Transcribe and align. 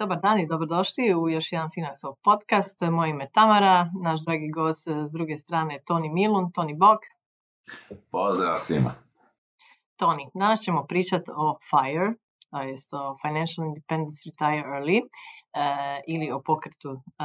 Dobar 0.00 0.20
dan 0.20 0.40
i 0.40 0.46
dobrodošli 0.46 1.14
u 1.14 1.28
još 1.28 1.52
jedan 1.52 1.70
Finansov 1.70 2.14
podcast. 2.22 2.80
Moje 2.80 3.10
ime 3.10 3.24
je 3.24 3.30
Tamara, 3.32 3.90
naš 4.02 4.20
dragi 4.20 4.50
gost 4.50 4.88
s 5.06 5.12
druge 5.12 5.36
strane 5.36 5.82
Toni 5.86 6.08
Milun. 6.08 6.52
Toni 6.52 6.74
Bog. 6.74 6.98
Pozdrav 8.10 8.56
svima. 8.56 8.94
Toni, 9.96 10.30
danas 10.34 10.60
ćemo 10.60 10.86
pričati 10.88 11.30
o 11.36 11.58
FIRE, 11.70 12.14
to 12.50 12.62
jest 12.62 12.94
o 12.94 13.16
Financial 13.22 13.66
Independence 13.66 14.22
Retire 14.26 14.68
Early 14.68 15.00
e, 15.00 16.00
ili 16.06 16.32
o 16.32 16.40
pokretu 16.40 16.90
e, 16.90 17.24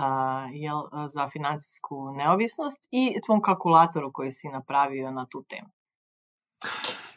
jel, 0.52 0.82
za 1.08 1.30
financijsku 1.30 2.12
neovisnost 2.12 2.88
i 2.91 3.22
tvom 3.26 3.41
kalkulatoru 3.41 4.12
koji 4.12 4.31
si 4.31 4.48
napravio 4.48 5.12
na 5.12 5.26
tu 5.26 5.44
temu. 5.50 5.70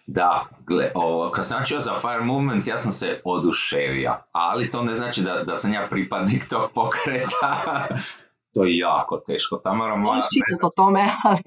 Da, 0.06 0.47
gle, 0.66 0.92
ovo, 0.95 1.30
kad 1.30 1.47
sam 1.47 1.64
čuo 1.64 1.80
za 1.80 1.95
Fire 1.95 2.20
Movement, 2.20 2.66
ja 2.66 2.78
sam 2.78 2.92
se 2.92 3.20
oduševio, 3.24 4.14
ali 4.33 4.70
to 4.70 4.83
ne 4.83 4.95
znači 4.95 5.22
da, 5.22 5.42
da 5.45 5.56
sam 5.56 5.72
ja 5.72 5.86
pripadnik 5.91 6.48
tog 6.48 6.70
pokreta. 6.75 7.64
to 8.55 8.64
je 8.64 8.78
jako 8.78 9.16
teško. 9.27 9.56
Tamara 9.56 9.95
Voliš 9.95 10.25
čitati 10.25 10.66
o 10.66 10.70
tome, 10.77 11.09
ali... 11.25 11.42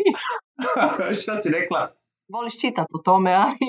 Šta 1.21 1.35
si 1.35 1.49
rekla? 1.49 2.00
Voliš 2.31 2.59
čitati 2.61 2.93
o 2.99 3.01
tome, 3.05 3.33
ali... 3.33 3.55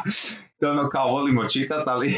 to 0.60 0.66
je 0.66 0.72
ono 0.72 0.88
kao 0.88 1.08
volimo 1.08 1.44
čitati, 1.44 1.84
ali 1.86 2.08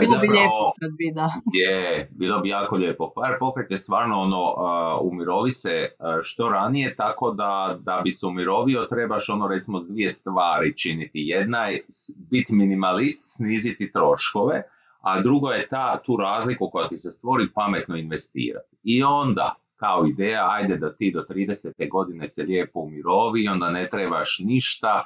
bilo 0.00 0.18
bi 0.20 0.28
lijepo 0.28 0.72
kad 0.80 0.90
bi, 0.98 1.12
da. 1.14 1.30
Je, 1.52 2.08
bilo 2.12 2.40
bi 2.40 2.48
jako 2.48 2.76
lijepo. 2.76 3.10
Fire 3.14 3.38
pokret 3.38 3.70
je 3.70 3.76
stvarno 3.76 4.20
ono, 4.20 4.42
uh, 4.42 5.12
umirovi 5.12 5.50
se 5.50 5.88
što 6.22 6.48
ranije, 6.48 6.96
tako 6.96 7.30
da, 7.30 7.78
da 7.80 8.00
bi 8.04 8.10
se 8.10 8.26
umirovio 8.26 8.86
trebaš 8.90 9.28
ono 9.28 9.48
recimo 9.48 9.80
dvije 9.80 10.08
stvari 10.08 10.76
činiti. 10.76 11.18
Jedna 11.18 11.66
je 11.66 11.84
biti 12.30 12.54
minimalist, 12.54 13.36
sniziti 13.36 13.92
troškove, 13.92 14.62
a 15.00 15.20
drugo 15.20 15.50
je 15.50 15.68
ta 15.68 16.02
tu 16.02 16.16
razliku 16.16 16.70
koja 16.72 16.88
ti 16.88 16.96
se 16.96 17.10
stvori 17.10 17.52
pametno 17.54 17.96
investirati. 17.96 18.76
I 18.82 19.02
onda, 19.02 19.54
kao 19.80 20.06
ideja, 20.06 20.48
ajde 20.50 20.76
da 20.76 20.96
ti 20.96 21.12
do 21.14 21.24
30. 21.28 21.90
godine 21.90 22.28
se 22.28 22.42
lijepo 22.42 22.80
umirovi, 22.80 23.48
onda 23.48 23.70
ne 23.70 23.88
trebaš 23.88 24.38
ništa, 24.44 25.04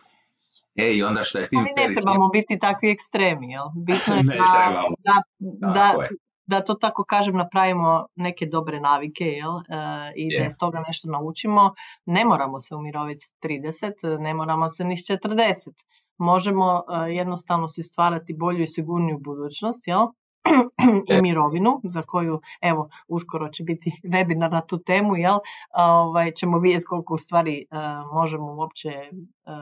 E, 0.76 0.90
i 0.92 1.02
onda 1.02 1.22
što 1.22 1.38
je 1.38 1.48
tim 1.48 1.58
Ali 1.58 1.88
ne 1.88 1.92
trebamo 1.94 2.28
biti 2.28 2.58
takvi 2.58 2.90
ekstremi, 2.90 3.52
jel? 3.52 3.66
Bitno 3.74 4.14
je 4.14 4.22
da, 4.22 4.84
da, 4.98 5.72
da, 5.72 6.08
da, 6.46 6.60
to 6.60 6.74
tako 6.74 7.04
kažem 7.04 7.36
napravimo 7.36 8.06
neke 8.16 8.46
dobre 8.46 8.80
navike, 8.80 9.24
jel? 9.24 9.58
E, 9.58 10.12
I 10.16 10.38
da 10.38 10.44
iz 10.44 10.56
toga 10.58 10.82
nešto 10.86 11.08
naučimo. 11.08 11.74
Ne 12.06 12.24
moramo 12.24 12.60
se 12.60 12.74
umiroviti 12.74 13.22
30, 13.42 14.18
ne 14.18 14.34
moramo 14.34 14.68
se 14.68 14.84
ni 14.84 14.96
40. 14.96 15.70
Možemo 16.18 16.82
e, 17.06 17.12
jednostavno 17.12 17.68
se 17.68 17.82
stvarati 17.82 18.34
bolju 18.34 18.62
i 18.62 18.66
sigurniju 18.66 19.18
budućnost, 19.18 19.88
jel? 19.88 20.06
i 21.18 21.22
mirovinu, 21.22 21.80
za 21.84 22.02
koju 22.02 22.40
evo 22.60 22.88
uskoro 23.08 23.48
će 23.48 23.64
biti 23.64 24.00
webinar 24.04 24.52
na 24.52 24.60
tu 24.60 24.78
temu, 24.78 25.16
jel? 25.16 25.38
Ovaj, 25.74 26.30
ćemo 26.30 26.58
vidjeti 26.58 26.84
koliko 26.84 27.14
u 27.14 27.18
stvari 27.18 27.66
uh, 27.70 28.12
možemo 28.12 28.54
uopće 28.54 28.88
uh, 28.88 29.52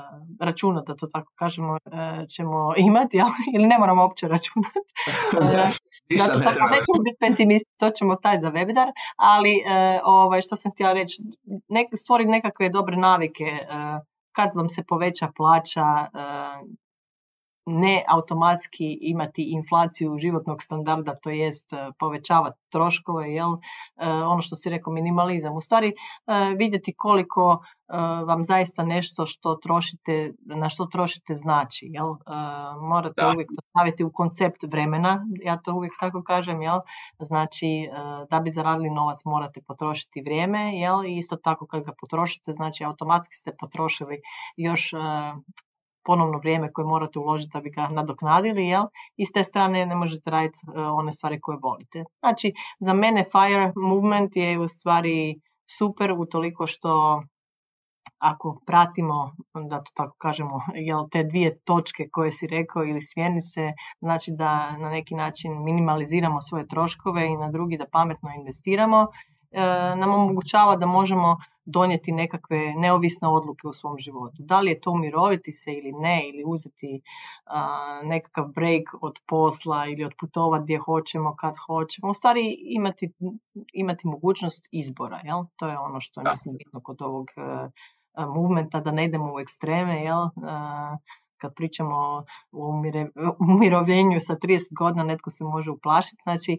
računati, 0.41 0.87
da 0.87 0.97
to 0.97 1.07
tako 1.07 1.33
kažemo, 1.35 1.73
uh, 1.73 2.29
ćemo 2.29 2.73
imati, 2.77 3.17
jel? 3.17 3.27
ili 3.55 3.67
ne 3.67 3.79
moramo 3.79 4.03
uopće 4.03 4.29
računati. 4.29 4.79
Zato 6.19 6.41
tako 6.41 6.69
nećemo 6.69 7.03
biti 7.05 7.17
pesimisti, 7.21 7.71
to 7.79 7.91
ćemo 7.91 8.15
staviti 8.15 8.41
za 8.41 8.51
webinar, 8.51 8.93
ali 9.17 9.63
ovaj, 10.05 10.43
što 10.43 10.57
sam 10.57 10.73
htjela 10.73 10.93
reći, 10.93 11.23
nek, 11.69 11.87
stvoriti 11.97 12.31
nekakve 12.31 12.69
dobre 12.69 12.97
navike, 12.97 13.45
kad 14.33 14.55
vam 14.55 14.69
se 14.69 14.83
poveća 14.89 15.31
plaća, 15.37 16.07
ne 17.67 18.05
automatski 18.09 18.99
imati 19.01 19.43
inflaciju 19.43 20.19
životnog 20.19 20.63
standarda, 20.63 21.15
to 21.15 21.31
jest 21.31 21.73
e, 21.73 21.91
povećavati 21.99 22.61
troškove, 22.71 23.31
jel? 23.33 23.53
E, 23.53 24.09
ono 24.09 24.41
što 24.41 24.57
si 24.57 24.71
rekao 24.71 24.93
minimalizam. 24.93 25.57
U 25.57 25.61
stvari 25.61 25.89
e, 25.89 25.93
vidjeti 26.59 26.95
koliko 26.97 27.65
vam 28.27 28.45
zaista 28.45 28.85
nešto 28.85 29.27
što 29.27 29.55
trošite, 29.55 30.33
na 30.45 30.69
što 30.69 30.87
trošite 30.87 31.35
znači. 31.35 31.87
Jel? 31.91 32.07
Morate 32.81 33.27
uvijek 33.27 33.49
to 33.49 33.63
staviti 33.69 34.05
u 34.05 34.13
koncept 34.13 34.63
vremena, 34.63 35.27
ja 35.45 35.57
to 35.57 35.75
uvijek 35.75 35.93
tako 36.01 36.23
kažem, 36.23 36.63
jel? 36.63 36.79
znači 37.19 37.89
da 38.31 38.41
bi 38.41 38.51
zaradili 38.51 38.91
novac 38.91 39.19
morate 39.25 39.61
potrošiti 39.67 40.23
vrijeme, 40.23 40.79
jel? 40.79 41.05
i 41.05 41.17
isto 41.17 41.37
tako 41.37 41.67
kad 41.67 41.85
ga 41.85 41.93
potrošite, 42.01 42.53
znači 42.53 42.85
automatski 42.85 43.35
ste 43.35 43.57
potrošili 43.61 44.21
još 44.57 44.95
ponovno 46.05 46.39
vrijeme 46.39 46.73
koje 46.73 46.87
morate 46.87 47.19
uložiti 47.19 47.51
da 47.53 47.61
bi 47.61 47.71
ga 47.71 47.89
nadoknadili, 47.89 48.67
jel? 48.67 48.85
I 49.17 49.27
s 49.27 49.33
te 49.33 49.45
strane 49.45 49.87
ne 49.87 49.95
možete 49.95 50.31
raditi 50.31 50.59
e, 50.77 50.81
one 50.81 51.13
stvari 51.13 51.41
koje 51.41 51.59
volite. 51.63 52.05
Znači, 52.19 52.53
za 52.81 52.93
mene 52.93 53.25
FIRE 53.25 53.73
movement 53.77 54.37
je 54.37 54.59
u 54.59 54.69
stvari 54.69 55.41
super 55.79 56.13
utoliko 56.13 56.67
što 56.67 57.23
ako 58.19 58.61
pratimo, 58.67 59.33
da 59.69 59.79
to 59.79 59.91
tako 59.95 60.17
kažemo, 60.19 60.61
jel, 60.75 61.09
te 61.11 61.25
dvije 61.25 61.59
točke 61.65 62.09
koje 62.13 62.33
si 62.33 62.47
rekao 62.47 62.85
ili 62.85 63.01
smjernice, 63.01 63.73
znači 64.01 64.31
da 64.39 64.77
na 64.79 64.91
neki 64.91 65.15
način 65.15 65.65
minimaliziramo 65.65 66.43
svoje 66.43 66.69
troškove 66.69 67.27
i 67.27 67.37
na 67.37 67.51
drugi 67.51 67.79
da 67.79 67.87
pametno 67.93 68.31
investiramo 68.39 69.07
E, 69.53 69.97
nam 69.97 70.15
omogućava 70.15 70.77
da 70.77 70.87
možemo 70.87 71.37
donijeti 71.65 72.13
nekakve 72.13 72.75
neovisne 72.77 73.29
odluke 73.29 73.69
u 73.69 73.73
svom 73.73 73.99
životu. 73.99 74.37
Da 74.39 74.61
li 74.61 74.71
je 74.71 74.81
to 74.81 74.91
umiroviti 74.91 75.53
se 75.53 75.73
ili 75.73 75.93
ne, 75.93 76.29
ili 76.29 76.45
uzeti 76.47 77.03
nekakav 78.05 78.47
break 78.55 78.83
od 79.01 79.19
posla 79.29 79.87
ili 79.87 80.05
otputovati 80.05 80.63
gdje 80.63 80.79
hoćemo, 80.79 81.35
kad 81.37 81.55
hoćemo. 81.67 82.11
U 82.11 82.15
stvari 82.15 82.57
imati, 82.61 83.13
imati 83.73 84.07
mogućnost 84.07 84.69
izbora. 84.71 85.21
Jel? 85.25 85.45
To 85.57 85.69
je 85.69 85.79
ono 85.79 86.01
što 86.01 86.23
mislim 86.23 86.57
bitno 86.57 86.81
kod 86.81 87.03
ovog 87.03 87.27
uh, 87.37 87.71
movementa, 88.35 88.81
da 88.81 88.91
ne 88.91 89.05
idemo 89.05 89.35
u 89.35 89.41
ekstreme. 89.41 90.03
Jel? 90.03 90.23
kad 91.43 91.55
pričamo 91.55 92.25
o 92.53 92.83
umirovljenju 93.39 94.21
sa 94.21 94.37
30 94.37 94.75
godina, 94.79 95.05
netko 95.05 95.31
se 95.31 95.45
može 95.45 95.71
uplašiti. 95.71 96.23
Znači, 96.23 96.59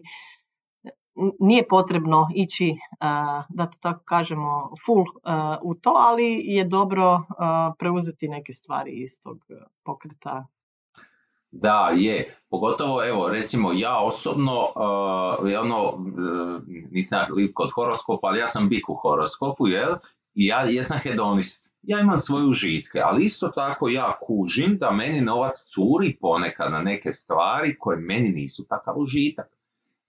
nije 1.40 1.68
potrebno 1.68 2.28
ići, 2.34 2.76
da 3.48 3.66
to 3.66 3.78
tako 3.80 4.04
kažemo, 4.04 4.70
full 4.86 5.04
u 5.62 5.74
to, 5.74 5.92
ali 5.96 6.40
je 6.44 6.64
dobro 6.64 7.22
preuzeti 7.78 8.28
neke 8.28 8.52
stvari 8.52 8.90
iz 8.90 9.10
tog 9.22 9.38
pokreta. 9.84 10.46
Da, 11.50 11.90
je. 11.96 12.36
Pogotovo, 12.50 13.04
evo, 13.06 13.28
recimo 13.28 13.72
ja 13.72 13.98
osobno, 13.98 14.72
ono, 15.60 16.04
nisam 16.90 17.20
kod 17.54 17.70
horoskopa, 17.74 18.26
ali 18.26 18.38
ja 18.38 18.46
sam 18.46 18.68
bik 18.68 18.88
u 18.88 18.94
horoskopu, 18.94 19.68
jel? 19.68 19.94
I 20.34 20.46
ja 20.46 20.62
jesam 20.62 20.98
hedonist. 20.98 21.74
Ja 21.82 22.00
imam 22.00 22.18
svoje 22.18 22.46
užitke, 22.46 23.00
ali 23.04 23.24
isto 23.24 23.48
tako 23.48 23.88
ja 23.88 24.18
kužim 24.26 24.76
da 24.80 24.90
meni 24.90 25.20
novac 25.20 25.54
curi 25.74 26.16
ponekad 26.20 26.72
na 26.72 26.82
neke 26.82 27.12
stvari 27.12 27.78
koje 27.78 27.96
meni 27.96 28.28
nisu 28.28 28.66
takav 28.68 28.94
užitak. 28.98 29.46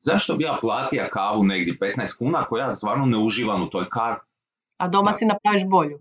Zašto 0.05 0.35
bi 0.35 0.43
ja 0.43 0.57
platio 0.61 1.07
kavu 1.11 1.43
negdje 1.43 1.77
15 1.79 2.17
kuna 2.17 2.41
ako 2.41 2.57
ja 2.57 2.71
stvarno 2.71 3.05
ne 3.05 3.17
uživam 3.17 3.63
u 3.63 3.69
toj 3.69 3.89
kavi? 3.89 4.15
A 4.77 4.87
doma 4.87 5.13
si 5.13 5.25
napraviš 5.25 5.65
bolju. 5.65 5.99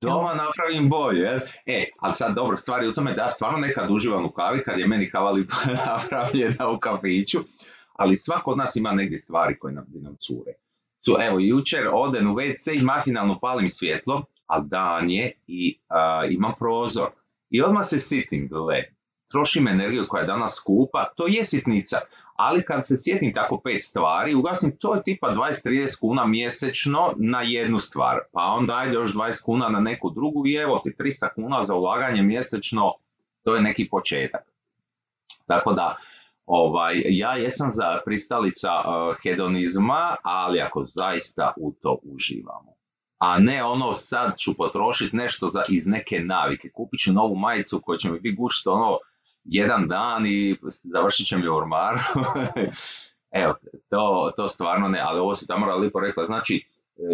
Doma 0.00 0.34
napravim 0.34 0.88
bolju, 0.88 1.22
jel? 1.22 1.38
E, 1.66 1.84
ali 2.00 2.12
sad 2.12 2.34
dobro, 2.34 2.56
stvari 2.56 2.88
u 2.88 2.92
tome 2.92 3.14
da 3.14 3.22
ja 3.22 3.30
stvarno 3.30 3.58
nekad 3.58 3.90
uživam 3.90 4.24
u 4.24 4.30
kavi 4.30 4.62
kad 4.62 4.78
je 4.78 4.86
meni 4.86 5.10
kava 5.10 5.30
lipa 5.30 5.54
napravljena 5.86 6.70
u 6.70 6.78
kafiću, 6.78 7.38
ali 7.92 8.16
svako 8.16 8.50
od 8.50 8.58
nas 8.58 8.76
ima 8.76 8.92
negdje 8.92 9.18
stvari 9.18 9.58
koje 9.58 9.74
nam, 9.74 9.84
nam 9.88 10.16
cure. 10.16 10.52
Su, 11.04 11.16
evo, 11.20 11.38
jučer 11.40 11.88
odem 11.92 12.30
u 12.30 12.34
WC 12.34 12.78
i 12.78 12.82
mahinalno 12.82 13.38
palim 13.40 13.68
svjetlo, 13.68 14.24
a 14.46 14.60
dan 14.60 15.10
je 15.10 15.32
i 15.46 15.78
imam 16.30 16.52
prozor. 16.58 17.08
I 17.50 17.62
odmah 17.62 17.84
se 17.84 17.98
sitim, 17.98 18.48
gle, 18.48 18.84
trošim 19.28 19.68
energiju 19.68 20.06
koja 20.08 20.20
je 20.20 20.26
danas 20.26 20.56
skupa, 20.56 21.12
to 21.16 21.26
je 21.26 21.44
sitnica, 21.44 22.00
ali 22.36 22.64
kad 22.64 22.86
se 22.86 22.94
sjetim 22.96 23.32
tako 23.32 23.60
pet 23.60 23.82
stvari, 23.82 24.34
ugasim 24.34 24.76
to 24.76 24.94
je 24.94 25.02
tipa 25.02 25.34
20-30 25.34 26.00
kuna 26.00 26.26
mjesečno 26.26 27.12
na 27.16 27.42
jednu 27.42 27.78
stvar, 27.78 28.18
pa 28.32 28.42
onda 28.42 28.76
ajde 28.76 28.94
još 28.94 29.14
20 29.14 29.44
kuna 29.44 29.68
na 29.68 29.80
neku 29.80 30.10
drugu 30.10 30.46
i 30.46 30.54
evo 30.54 30.80
ti 30.84 30.94
300 30.98 31.34
kuna 31.34 31.62
za 31.62 31.74
ulaganje 31.74 32.22
mjesečno, 32.22 32.92
to 33.44 33.54
je 33.54 33.62
neki 33.62 33.88
početak. 33.88 34.42
Tako 35.46 35.72
da, 35.72 35.96
ovaj, 36.46 37.02
ja 37.06 37.36
jesam 37.36 37.70
za 37.70 38.00
pristalica 38.04 38.68
uh, 38.78 39.16
hedonizma, 39.22 40.16
ali 40.22 40.60
ako 40.60 40.82
zaista 40.82 41.52
u 41.56 41.72
to 41.72 41.98
uživamo. 42.02 42.72
A 43.18 43.38
ne 43.38 43.64
ono 43.64 43.92
sad 43.92 44.38
ću 44.38 44.56
potrošiti 44.56 45.16
nešto 45.16 45.46
za, 45.46 45.62
iz 45.68 45.86
neke 45.86 46.20
navike. 46.20 46.70
Kupit 46.70 47.00
ću 47.00 47.12
novu 47.12 47.36
majicu 47.36 47.80
koja 47.84 47.98
će 47.98 48.10
mi 48.10 48.20
biti 48.20 48.36
gušta 48.36 48.70
ono 48.70 48.98
jedan 49.50 49.88
dan 49.88 50.26
i 50.26 50.56
završit 50.84 51.26
će 51.26 51.36
mi 51.36 51.48
u 51.48 51.56
ormaru. 51.56 51.98
Evo, 53.42 53.54
to, 53.90 54.32
to 54.36 54.48
stvarno 54.48 54.88
ne, 54.88 55.00
ali 55.00 55.20
ovo 55.20 55.34
si 55.34 55.46
tamo 55.46 55.76
lipo 55.76 56.00
rekla, 56.00 56.24
znači, 56.24 56.66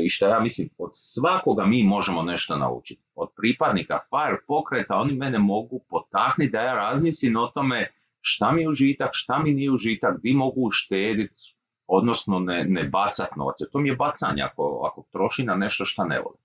i 0.04 0.08
što 0.08 0.26
ja 0.26 0.40
mislim, 0.40 0.68
od 0.78 0.90
svakoga 0.92 1.66
mi 1.66 1.82
možemo 1.82 2.22
nešto 2.22 2.56
naučiti. 2.56 3.02
Od 3.14 3.28
pripadnika 3.36 3.98
FIRE 4.10 4.38
pokreta, 4.46 4.96
oni 4.96 5.14
mene 5.14 5.38
mogu 5.38 5.80
potaknuti 5.90 6.50
da 6.50 6.60
ja 6.60 6.74
razmislim 6.74 7.36
o 7.36 7.46
tome 7.46 7.90
šta 8.20 8.52
mi 8.52 8.62
je 8.62 8.68
užitak, 8.68 9.10
šta 9.12 9.38
mi 9.38 9.54
nije 9.54 9.70
užitak, 9.70 10.20
di 10.22 10.34
mogu 10.34 10.66
uštediti, 10.66 11.56
odnosno 11.86 12.38
ne, 12.38 12.64
ne 12.64 12.84
bacat 12.84 13.36
novce. 13.36 13.64
To 13.72 13.78
mi 13.78 13.88
je 13.88 13.96
bacanje 13.96 14.42
ako, 14.42 14.88
ako 14.90 15.04
troši 15.12 15.44
na 15.44 15.54
nešto 15.54 15.84
šta 15.84 16.04
ne 16.04 16.20
volim. 16.20 16.40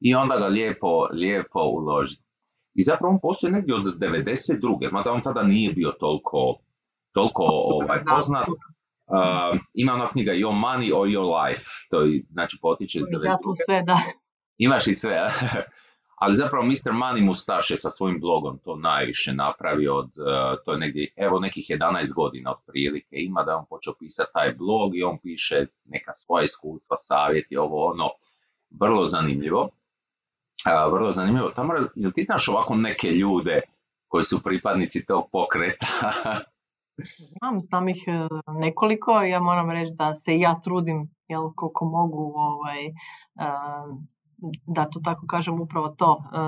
I 0.00 0.14
onda 0.14 0.38
ga 0.38 0.46
lijepo, 0.46 1.08
lijepo 1.12 1.60
uložiti. 1.60 2.29
I 2.74 2.82
zapravo 2.82 3.14
on 3.14 3.20
postoji 3.20 3.52
negdje 3.52 3.74
od 3.74 3.82
92. 3.82 4.92
mada 4.92 5.12
on 5.12 5.22
tada 5.22 5.42
nije 5.42 5.72
bio 5.72 5.92
toliko, 6.00 6.56
toliko 7.12 7.42
ovaj, 7.44 8.04
poznat. 8.04 8.48
Uh, 8.48 9.60
ima 9.74 9.94
ona 9.94 10.08
knjiga 10.08 10.32
Your 10.32 10.54
Money 10.54 10.92
or 10.94 11.08
Your 11.08 11.46
Life, 11.46 11.64
to 11.90 12.02
je, 12.02 12.22
znači 12.30 12.58
potiče 12.62 12.98
iz 12.98 13.04
Ja 13.24 13.36
tu 13.42 13.52
sve, 13.66 13.82
da. 13.82 13.98
Imaš 14.58 14.86
i 14.86 14.94
sve, 14.94 15.28
ali 16.22 16.34
zapravo 16.34 16.66
Mr. 16.66 16.92
Money 16.92 17.24
Mustache 17.24 17.76
sa 17.76 17.90
svojim 17.90 18.20
blogom 18.20 18.58
to 18.64 18.76
najviše 18.76 19.32
napravio 19.32 19.96
od, 19.96 20.04
uh, 20.18 20.64
to 20.64 20.72
je 20.72 20.78
negdje, 20.78 21.12
evo 21.16 21.40
nekih 21.40 21.64
11 21.64 22.14
godina 22.14 22.50
otprilike, 22.50 23.16
ima 23.16 23.42
da 23.42 23.56
on 23.56 23.64
počeo 23.70 23.94
pisati 23.98 24.30
taj 24.32 24.54
blog 24.54 24.96
i 24.96 25.02
on 25.02 25.18
piše 25.18 25.66
neka 25.84 26.12
svoja 26.12 26.44
iskustva, 26.44 26.96
savjeti, 26.96 27.56
ovo 27.56 27.86
ono, 27.86 28.08
vrlo 28.80 29.06
zanimljivo. 29.06 29.68
Uh, 30.66 30.92
vrlo 30.92 31.12
zanimljivo. 31.12 31.50
Tamo, 31.50 31.74
jel 31.94 32.10
ti 32.10 32.22
znaš 32.22 32.48
ovako 32.48 32.74
neke 32.74 33.08
ljude 33.08 33.60
koji 34.08 34.24
su 34.24 34.42
pripadnici 34.42 35.06
tog 35.06 35.24
pokreta? 35.32 35.86
Znam, 37.38 37.60
znam 37.60 37.88
ih 37.88 38.04
e, 38.06 38.28
nekoliko. 38.60 39.22
Ja 39.22 39.40
moram 39.40 39.70
reći 39.70 39.92
da 39.94 40.14
se 40.14 40.38
ja 40.38 40.60
trudim 40.60 41.10
jel, 41.28 41.50
koliko 41.56 41.84
mogu 41.84 42.32
ovaj, 42.36 42.86
e, 42.86 42.92
da 44.66 44.84
to 44.84 45.00
tako 45.00 45.26
kažem 45.26 45.60
upravo 45.60 45.88
to 45.88 46.22
e, 46.34 46.38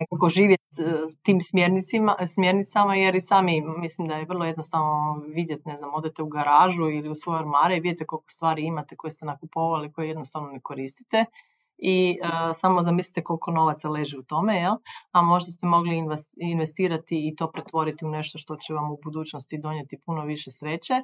nekako 0.00 0.28
živjeti 0.28 0.64
tim 1.22 1.40
smjernicima, 1.40 2.16
smjernicama 2.26 2.94
jer 2.94 3.14
i 3.14 3.20
sami 3.20 3.60
mislim 3.78 4.08
da 4.08 4.14
je 4.14 4.24
vrlo 4.24 4.44
jednostavno 4.44 5.22
vidjeti, 5.34 5.68
ne 5.68 5.76
znam, 5.76 5.94
odete 5.94 6.22
u 6.22 6.28
garažu 6.28 6.90
ili 6.90 7.08
u 7.08 7.14
svoje 7.14 7.38
armare 7.38 7.76
i 7.76 7.80
vidite 7.80 8.06
koliko 8.06 8.30
stvari 8.30 8.62
imate 8.62 8.96
koje 8.96 9.10
ste 9.10 9.26
nakupovali 9.26 9.92
koje 9.92 10.08
jednostavno 10.08 10.50
ne 10.50 10.60
koristite 10.60 11.24
i 11.82 12.18
uh, 12.22 12.28
samo 12.54 12.82
zamislite 12.82 13.24
koliko 13.24 13.50
novaca 13.50 13.88
leži 13.88 14.18
u 14.18 14.22
tome, 14.22 14.56
jel? 14.56 14.74
a 15.12 15.22
možda 15.22 15.50
ste 15.50 15.66
mogli 15.66 16.02
investirati 16.36 17.28
i 17.28 17.36
to 17.36 17.50
pretvoriti 17.50 18.04
u 18.04 18.08
nešto 18.08 18.38
što 18.38 18.56
će 18.56 18.74
vam 18.74 18.90
u 18.90 18.98
budućnosti 19.04 19.58
donijeti 19.58 20.00
puno 20.06 20.24
više 20.24 20.50
sreće. 20.50 20.94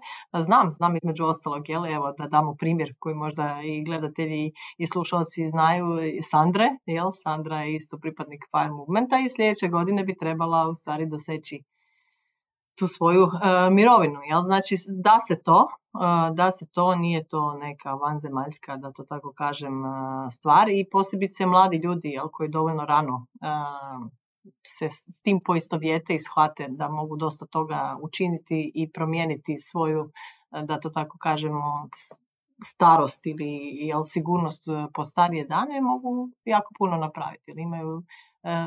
Znam, 0.40 0.73
znam 0.73 0.96
između 0.96 1.25
ostalog, 1.25 1.69
jel? 1.69 1.87
evo 1.87 2.12
da 2.19 2.26
damo 2.26 2.55
primjer 2.55 2.94
koji 2.99 3.14
možda 3.14 3.61
i 3.64 3.84
gledatelji 3.84 4.52
i 4.78 4.87
slušalci 4.87 5.49
znaju, 5.49 5.87
Sandre, 6.23 6.69
jel? 6.87 7.11
Sandra 7.12 7.62
je 7.62 7.75
isto 7.75 7.99
pripadnik 7.99 8.44
Fire 8.50 8.70
Movementa 8.70 9.19
i 9.19 9.29
sljedeće 9.29 9.69
godine 9.69 10.05
bi 10.05 10.19
trebala 10.19 10.69
u 10.69 10.75
stvari 10.75 11.06
doseći 11.06 11.62
tu 12.78 12.87
svoju 12.88 13.23
uh, 13.23 13.32
mirovinu. 13.70 14.20
Jel? 14.28 14.43
Znači 14.43 14.75
da 14.88 15.20
se 15.20 15.43
to, 15.43 15.69
uh, 15.93 16.34
da 16.34 16.50
se 16.50 16.67
to, 16.67 16.94
nije 16.94 17.25
to 17.28 17.55
neka 17.55 17.94
vanzemaljska, 17.94 18.76
da 18.76 18.93
to 18.93 19.05
tako 19.05 19.32
kažem, 19.32 19.84
uh, 19.84 19.93
stvar 20.31 20.69
i 20.69 20.88
posebice 20.93 21.46
mladi 21.46 21.76
ljudi 21.76 22.08
jel, 22.08 22.28
koji 22.28 22.49
dovoljno 22.49 22.84
rano 22.84 23.26
se 24.67 24.90
s 24.90 25.23
tim 25.23 25.40
poistovjete 25.44 26.14
i 26.14 26.19
shvate 26.19 26.67
da 26.69 26.88
mogu 26.88 27.17
dosta 27.17 27.46
toga 27.46 27.99
učiniti 28.02 28.73
i 28.75 28.93
promijeniti 28.93 29.58
svoju, 29.58 30.11
da 30.62 30.81
to 30.81 30.90
tako 30.90 31.19
kažemo, 31.19 31.88
starost 32.64 33.26
ili 33.26 33.49
jel, 33.72 34.02
sigurnost 34.05 34.64
po 34.94 35.05
starije 35.05 35.44
dane 35.44 35.81
mogu 35.81 36.31
jako 36.44 36.75
puno 36.79 36.96
napraviti 36.96 37.43
jer 37.46 37.58
imaju 37.58 38.02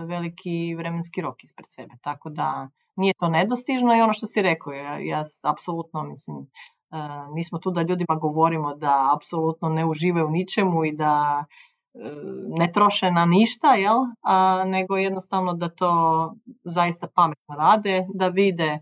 veliki 0.05 0.75
vremenski 0.75 1.21
rok 1.21 1.43
ispred 1.43 1.67
sebe. 1.69 1.93
Tako 2.01 2.29
da 2.29 2.69
nije 2.99 3.13
to 3.17 3.29
nedostižno 3.29 3.95
i 3.95 4.01
ono 4.01 4.13
što 4.13 4.25
si 4.25 4.41
rekao, 4.41 4.73
ja, 4.73 4.99
ja 4.99 5.21
apsolutno 5.43 6.03
mislim, 6.03 6.37
uh, 6.37 7.35
nismo 7.35 7.59
tu 7.59 7.71
da 7.71 7.81
ljudima 7.81 8.15
govorimo 8.15 8.75
da 8.75 9.11
apsolutno 9.15 9.69
ne 9.69 9.85
uživaju 9.85 10.27
u 10.27 10.31
ničemu 10.31 10.85
i 10.85 10.91
da 10.91 11.45
e, 11.93 11.99
ne 12.57 12.71
troše 12.71 13.11
na 13.11 13.25
ništa, 13.25 13.73
jel? 13.73 13.97
A, 14.21 14.63
nego 14.65 14.97
jednostavno 14.97 15.53
da 15.53 15.69
to 15.69 15.91
zaista 16.63 17.07
pametno 17.15 17.55
rade, 17.55 18.05
da 18.13 18.27
vide 18.27 18.79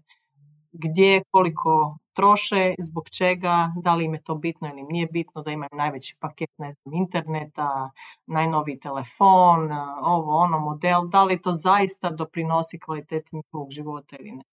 gdje, 0.72 1.24
koliko 1.32 1.98
troše, 2.18 2.76
zbog 2.80 3.10
čega, 3.10 3.56
da 3.84 3.96
li 3.96 4.06
im 4.06 4.14
je 4.14 4.22
to 4.24 4.36
bitno 4.36 4.70
ili 4.70 4.82
im 4.82 4.88
nije 4.90 5.08
bitno, 5.08 5.42
da 5.42 5.52
imaju 5.52 5.70
najveći 5.72 6.16
paket 6.20 6.50
ne 6.58 6.72
znam, 6.72 6.94
interneta, 6.94 7.92
najnoviji 8.26 8.80
telefon, 8.80 9.72
ovo 10.02 10.38
ono 10.38 10.60
model, 10.60 11.08
da 11.08 11.24
li 11.24 11.42
to 11.42 11.52
zaista 11.54 12.10
doprinosi 12.10 12.80
kvaliteti 12.80 13.36
njihovog 13.36 13.72
života 13.72 14.16
ili 14.20 14.32
ne. 14.32 14.44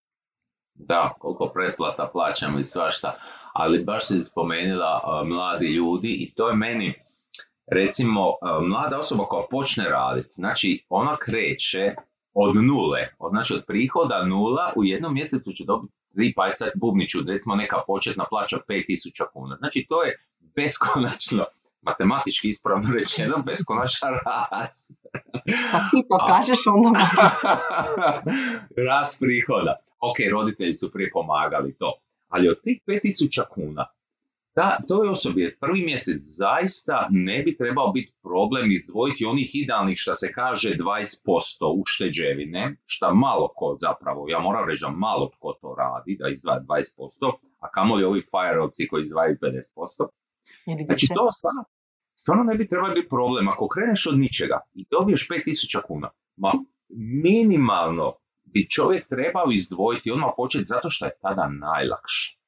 Da, 0.74 1.12
koliko 1.18 1.50
pretplata 1.54 2.10
plaćamo 2.12 2.58
i 2.58 2.64
svašta, 2.64 3.16
ali 3.52 3.84
baš 3.84 4.06
si 4.06 4.24
spomenula 4.24 5.22
mladi 5.24 5.66
ljudi 5.66 6.08
i 6.08 6.34
to 6.34 6.48
je 6.48 6.56
meni, 6.56 6.94
recimo, 7.66 8.32
mlada 8.68 8.98
osoba 8.98 9.24
koja 9.24 9.46
počne 9.50 9.84
raditi, 9.84 10.28
znači 10.30 10.86
ona 10.88 11.16
kreće 11.16 11.94
od 12.34 12.56
nule, 12.56 13.08
znači 13.30 13.54
od 13.54 13.64
prihoda 13.66 14.24
nula, 14.24 14.72
u 14.76 14.84
jednom 14.84 15.14
mjesecu 15.14 15.52
će 15.52 15.64
dobiti 15.64 15.94
tri 16.14 16.32
pa 16.36 16.50
sad 16.50 16.70
bubniću, 16.74 17.18
recimo 17.26 17.54
neka 17.54 17.76
početna 17.86 18.24
plaća 18.30 18.58
5000 18.68 19.24
kuna. 19.32 19.56
Znači 19.56 19.86
to 19.88 20.02
je 20.02 20.18
beskonačno, 20.56 21.44
matematički 21.82 22.48
ispravno 22.48 22.88
rečeno, 22.94 23.42
beskonačan 23.46 24.14
rast. 24.50 24.90
Kad 25.70 25.82
ti 25.90 26.00
to 26.08 26.26
kažeš, 26.26 26.58
onda... 26.66 27.06
rast 28.88 29.20
prihoda. 29.20 29.76
Ok, 30.00 30.16
roditelji 30.32 30.74
su 30.74 30.92
prije 30.92 31.10
pomagali 31.12 31.76
to. 31.78 31.92
Ali 32.28 32.48
od 32.48 32.60
tih 32.62 32.80
5000 32.86 33.42
kuna 33.54 33.86
da, 34.56 34.78
toj 34.88 35.08
osobi 35.08 35.56
prvi 35.60 35.84
mjesec 35.84 36.20
zaista 36.20 37.08
ne 37.10 37.42
bi 37.42 37.56
trebao 37.56 37.92
biti 37.92 38.12
problem 38.22 38.70
izdvojiti 38.70 39.24
onih 39.24 39.50
idealnih 39.54 39.96
što 39.98 40.14
se 40.14 40.32
kaže 40.32 40.68
20% 40.68 41.82
ušteđevine, 41.82 42.76
što 42.84 43.14
malo 43.14 43.52
ko 43.56 43.76
zapravo, 43.80 44.28
ja 44.28 44.38
moram 44.38 44.68
reći 44.68 44.84
da 44.84 44.90
malo 44.90 45.30
tko 45.36 45.52
to 45.60 45.74
radi, 45.78 46.16
da 46.20 46.28
izdvaja 46.28 46.60
20%, 46.60 47.32
a 47.58 47.70
kamoli 47.70 48.04
ovi 48.04 48.22
fireovci 48.30 48.88
koji 48.88 49.02
izdvajaju 49.02 49.36
50%. 49.40 50.08
Znači 50.86 51.06
to 51.16 51.30
stvarno, 51.38 51.64
stvarno 52.14 52.44
ne 52.44 52.54
bi 52.54 52.68
trebao 52.68 52.94
biti 52.94 53.08
problem. 53.08 53.48
Ako 53.48 53.68
kreneš 53.68 54.06
od 54.06 54.18
ničega 54.18 54.60
i 54.74 54.86
dobiješ 54.90 55.28
5000 55.28 55.82
kuna, 55.86 56.10
ma 56.36 56.52
minimalno 57.24 58.12
bi 58.44 58.68
čovjek 58.68 59.08
trebao 59.08 59.46
izdvojiti 59.52 60.10
odmah 60.10 60.30
početi 60.36 60.64
zato 60.64 60.90
što 60.90 61.04
je 61.04 61.18
tada 61.22 61.48
najlakše. 61.48 62.43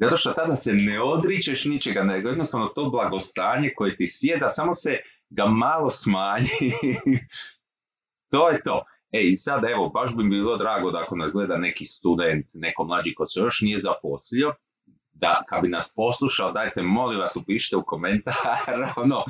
Zato 0.00 0.16
što 0.16 0.32
tada 0.32 0.56
se 0.56 0.72
ne 0.72 1.02
odričeš 1.02 1.64
ničega, 1.64 2.02
nego 2.02 2.28
jednostavno 2.28 2.66
to 2.66 2.90
blagostanje 2.90 3.72
koje 3.76 3.96
ti 3.96 4.06
sjeda, 4.06 4.48
samo 4.48 4.74
se 4.74 4.98
ga 5.30 5.46
malo 5.46 5.90
smanji. 5.90 6.72
to 8.32 8.48
je 8.48 8.62
to. 8.62 8.84
E 9.12 9.20
i 9.22 9.36
sad 9.36 9.64
evo, 9.64 9.88
baš 9.88 10.16
bi 10.16 10.24
mi 10.24 10.30
bilo 10.30 10.56
drago 10.56 10.90
da 10.90 10.98
ako 10.98 11.16
nas 11.16 11.32
gleda 11.32 11.56
neki 11.56 11.84
student, 11.84 12.46
neko 12.54 12.84
mlađi 12.84 13.14
ko 13.14 13.26
se 13.26 13.40
još 13.40 13.60
nije 13.60 13.78
zaposlio, 13.78 14.54
da 15.12 15.42
kad 15.48 15.62
bi 15.62 15.68
nas 15.68 15.92
poslušao, 15.96 16.52
dajte 16.52 16.82
molim 16.82 17.20
vas 17.20 17.36
upišite 17.36 17.76
u 17.76 17.84
komentar, 17.84 18.34
ono, 19.04 19.24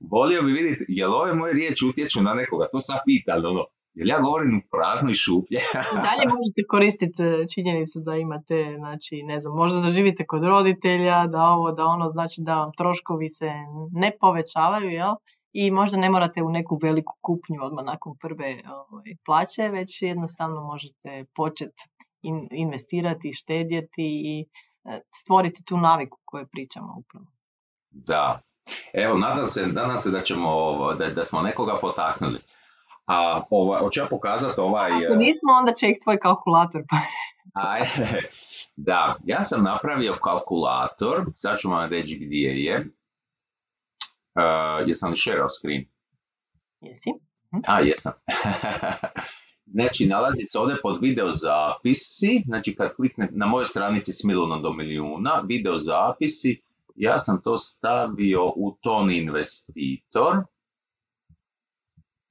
volio 0.00 0.42
bi 0.42 0.52
vidjeti, 0.52 0.84
jel 0.88 1.14
ove 1.14 1.34
moje 1.34 1.52
riječi 1.52 1.86
utječu 1.86 2.22
na 2.22 2.34
nekoga, 2.34 2.68
to 2.72 2.80
sad 2.80 2.98
pitan, 3.06 3.46
ono, 3.46 3.64
jer 3.98 4.06
ja 4.08 4.20
govorim 4.20 4.58
u 4.58 4.62
prazno 4.72 5.10
i 5.10 5.14
šuplje. 5.14 5.60
Dalje 6.08 6.24
možete 6.34 6.60
koristiti 6.68 7.22
e, 7.22 7.46
činjenicu 7.54 7.98
da 8.00 8.16
imate, 8.16 8.74
znači, 8.78 9.22
ne 9.22 9.40
znam, 9.40 9.56
možda 9.56 9.80
da 9.80 9.90
živite 9.90 10.26
kod 10.26 10.42
roditelja, 10.42 11.26
da 11.26 11.42
ovo, 11.42 11.72
da 11.72 11.84
ono, 11.84 12.08
znači 12.08 12.40
da 12.40 12.54
vam 12.54 12.72
troškovi 12.78 13.28
se 13.28 13.50
ne 13.92 14.10
povećavaju, 14.20 14.90
jel? 14.90 15.14
I 15.52 15.70
možda 15.70 15.96
ne 15.98 16.10
morate 16.10 16.42
u 16.42 16.50
neku 16.50 16.78
veliku 16.82 17.14
kupnju 17.20 17.58
odmah 17.62 17.84
nakon 17.84 18.12
prve 18.20 18.48
ovaj, 18.66 19.12
plaće, 19.26 19.68
već 19.68 20.02
jednostavno 20.02 20.60
možete 20.60 21.24
početi 21.34 21.82
investirati, 22.50 23.32
štedjeti 23.32 24.06
i 24.32 24.46
e, 24.84 25.00
stvoriti 25.22 25.64
tu 25.64 25.76
naviku 25.76 26.18
koju 26.24 26.46
pričamo 26.52 26.94
upravo. 26.98 27.26
Da. 27.90 28.40
Evo, 28.92 29.18
nadam 29.18 29.46
se, 29.46 29.66
nadam 29.66 29.98
se 29.98 30.10
da, 30.10 30.20
ćemo, 30.20 30.50
da, 30.94 31.10
da 31.10 31.24
smo 31.24 31.42
nekoga 31.42 31.78
potaknuli. 31.80 32.38
A 33.08 33.42
ovaj, 33.50 33.80
hoću 33.80 34.00
ja 34.00 34.06
pokazati 34.06 34.60
ovaj... 34.60 34.92
Ako 34.92 35.12
e, 35.12 35.16
nismo, 35.16 35.52
onda 35.52 35.72
će 35.72 35.88
ih 35.88 35.96
tvoj 36.04 36.18
kalkulator. 36.18 36.82
Pa... 36.90 36.96
Aj, 37.54 37.80
da, 38.88 39.16
ja 39.24 39.42
sam 39.42 39.64
napravio 39.64 40.18
kalkulator, 40.22 41.24
sad 41.34 41.58
ću 41.58 41.70
vam 41.70 41.90
reći 41.90 42.18
gdje 42.18 42.48
je. 42.48 42.78
Uh, 42.78 42.84
jesam 44.88 45.10
li 45.10 45.16
share 45.16 45.44
screen? 45.58 45.84
Jesi. 46.80 47.10
A, 47.66 47.80
jesam. 47.80 48.12
Znači, 49.72 50.06
nalazi 50.06 50.42
se 50.42 50.58
ovdje 50.58 50.76
pod 50.82 50.98
video 51.02 51.32
zapisi, 51.32 52.42
znači 52.46 52.74
kad 52.74 52.96
klikne 52.96 53.28
na 53.32 53.46
mojoj 53.46 53.64
stranici 53.64 54.12
s 54.12 54.20
do 54.62 54.72
milijuna, 54.72 55.42
video 55.44 55.78
zapisi, 55.78 56.62
ja 56.96 57.18
sam 57.18 57.42
to 57.42 57.58
stavio 57.58 58.52
u 58.56 58.76
ton 58.80 59.12
investitor 59.12 60.36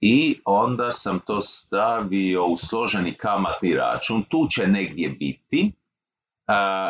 i 0.01 0.39
onda 0.46 0.92
sam 0.92 1.20
to 1.20 1.42
stavio 1.42 2.46
u 2.46 2.58
složeni 2.58 3.13
kamatni 3.13 3.75
račun. 3.75 4.24
Tu 4.30 4.48
će 4.50 4.68
negdje 4.68 5.10
biti. 5.10 5.72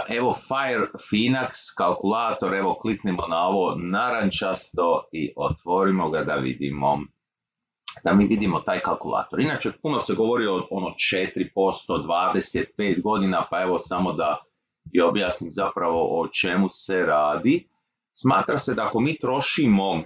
Evo 0.09 0.33
Fire 0.33 0.87
Finax 1.11 1.49
kalkulator, 1.77 2.53
evo 2.53 2.77
kliknemo 2.81 3.27
na 3.27 3.47
ovo 3.47 3.75
narančasto 3.75 5.03
i 5.11 5.33
otvorimo 5.35 6.09
ga 6.09 6.23
da 6.23 6.35
vidimo 6.35 6.99
da 8.03 8.13
mi 8.13 8.27
vidimo 8.27 8.59
taj 8.59 8.79
kalkulator. 8.79 9.39
Inače, 9.39 9.71
puno 9.81 9.99
se 9.99 10.13
govori 10.13 10.47
o 10.47 10.67
ono 10.71 10.87
4%, 10.87 11.53
25 12.77 13.01
godina, 13.01 13.47
pa 13.49 13.61
evo 13.61 13.79
samo 13.79 14.13
da 14.13 14.37
i 14.91 15.01
objasnim 15.01 15.51
zapravo 15.51 16.21
o 16.21 16.27
čemu 16.27 16.69
se 16.69 17.05
radi. 17.05 17.67
Smatra 18.11 18.57
se 18.57 18.73
da 18.73 18.85
ako 18.87 18.99
mi 18.99 19.19
trošimo, 19.19 20.03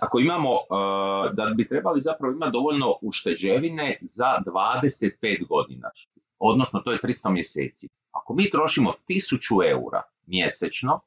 ako 0.00 0.18
imamo, 0.20 0.52
uh, 0.52 1.34
da 1.34 1.52
bi 1.56 1.68
trebali 1.68 2.00
zapravo 2.00 2.32
imati 2.32 2.52
dovoljno 2.52 2.94
ušteđevine 3.02 3.98
za 4.00 4.38
25 4.46 5.48
godina, 5.48 5.90
odnosno 6.38 6.80
to 6.80 6.92
je 6.92 6.98
300 6.98 7.30
mjeseci. 7.30 7.88
Ako 8.12 8.34
mi 8.34 8.50
trošimo 8.50 8.92
1000 9.08 9.70
eura 9.70 10.02
mjesečno, 10.26 11.00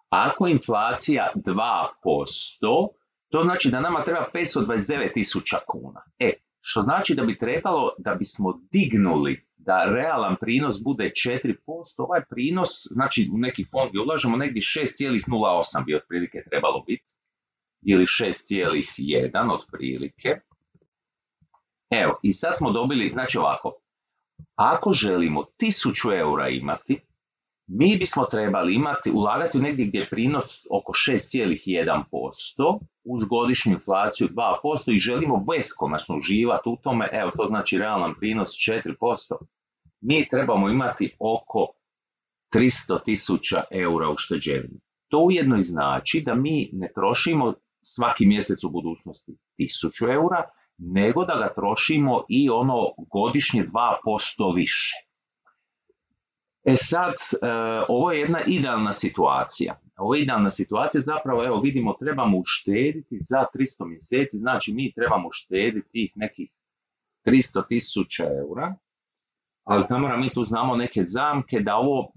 Ako 0.10 0.48
je 0.48 0.52
inflacija 0.52 1.32
2%, 1.36 2.88
to 3.30 3.44
znači 3.44 3.70
da 3.70 3.80
nama 3.80 4.04
treba 4.04 4.28
529 4.34 5.14
tisuća 5.14 5.58
kuna. 5.68 6.02
E, 6.20 6.32
što 6.62 6.82
znači 6.82 7.16
da 7.16 7.24
bi 7.24 7.38
trebalo, 7.38 7.90
da 7.98 8.16
bismo 8.16 8.60
dignuli 8.72 9.48
da 9.58 9.86
realan 9.86 10.36
prinos 10.40 10.84
bude 10.84 11.12
4%, 11.28 11.56
ovaj 11.98 12.22
prinos, 12.30 12.70
znači 12.92 13.30
u 13.34 13.38
neki 13.38 13.66
fond 13.72 13.90
gdje 13.90 14.02
ulažemo 14.02 14.38
negdje 14.38 14.62
6,08 14.62 15.86
bi 15.86 15.96
otprilike 15.96 16.44
trebalo 16.50 16.84
biti, 16.88 17.12
ili 17.82 18.06
6,1 18.06 19.54
otprilike. 19.54 20.30
Evo, 21.90 22.20
i 22.24 22.32
sad 22.34 22.58
smo 22.58 22.72
dobili, 22.72 23.10
znači 23.10 23.38
ovako, 23.38 23.81
ako 24.56 24.94
želimo 24.94 25.46
1000 25.62 26.20
eura 26.20 26.50
imati, 26.50 27.00
mi 27.68 27.98
bismo 27.98 28.26
trebali 28.26 28.76
imati, 28.76 29.12
ulagati 29.12 29.58
u 29.58 29.62
negdje 29.62 29.86
gdje 29.86 30.00
je 30.00 30.10
prinos 30.10 30.44
oko 30.72 30.94
6,1% 30.94 32.80
uz 33.04 33.24
godišnju 33.24 33.72
inflaciju 33.72 34.28
2% 34.64 34.96
i 34.96 35.00
želimo 35.00 35.46
beskonačno 35.50 36.16
uživati 36.16 36.70
u 36.70 36.78
tome, 36.84 37.10
evo 37.12 37.32
to 37.38 37.46
znači 37.48 37.78
realan 37.78 38.14
prinos 38.20 38.50
4%, 38.50 38.94
mi 40.02 40.28
trebamo 40.28 40.70
imati 40.70 41.16
oko 41.20 41.68
300 42.54 43.04
tisuća 43.06 43.64
eura 43.72 44.10
ušteđevine. 44.10 44.80
To 45.10 45.18
ujedno 45.20 45.58
i 45.58 45.64
znači 45.64 46.24
da 46.26 46.36
mi 46.36 46.70
ne 46.74 46.92
trošimo 46.96 47.54
svaki 47.82 48.26
mjesec 48.26 48.64
u 48.64 48.70
budućnosti 48.70 49.32
1000 49.60 50.14
eura, 50.14 50.50
nego 50.82 51.26
da 51.26 51.36
ga 51.36 51.54
trošimo 51.54 52.24
i 52.30 52.50
ono 52.50 52.94
godišnje 53.12 53.64
2% 53.64 54.56
više. 54.56 54.96
E 56.64 56.76
sad, 56.76 57.14
e, 57.14 57.48
ovo 57.90 58.12
je 58.12 58.20
jedna 58.20 58.40
idealna 58.48 58.92
situacija. 58.92 59.80
Ovo 59.98 60.16
je 60.16 60.22
idealna 60.22 60.50
situacija, 60.50 61.02
zapravo 61.02 61.46
evo 61.46 61.60
vidimo 61.62 61.94
trebamo 62.00 62.38
uštediti 62.38 63.18
za 63.20 63.46
300 63.56 63.88
mjeseci, 63.88 64.38
znači 64.38 64.74
mi 64.74 64.94
trebamo 64.94 65.28
uštediti 65.28 65.90
tih 65.92 66.12
nekih 66.16 66.50
300 67.26 67.68
tisuća 67.68 68.24
eura 68.24 68.76
ali 69.64 69.88
kamera 69.88 70.18
mi 70.18 70.30
tu 70.30 70.44
znamo 70.44 70.76
neke 70.76 71.02
zamke 71.04 71.60
da 71.60 71.76
ovo 71.76 72.12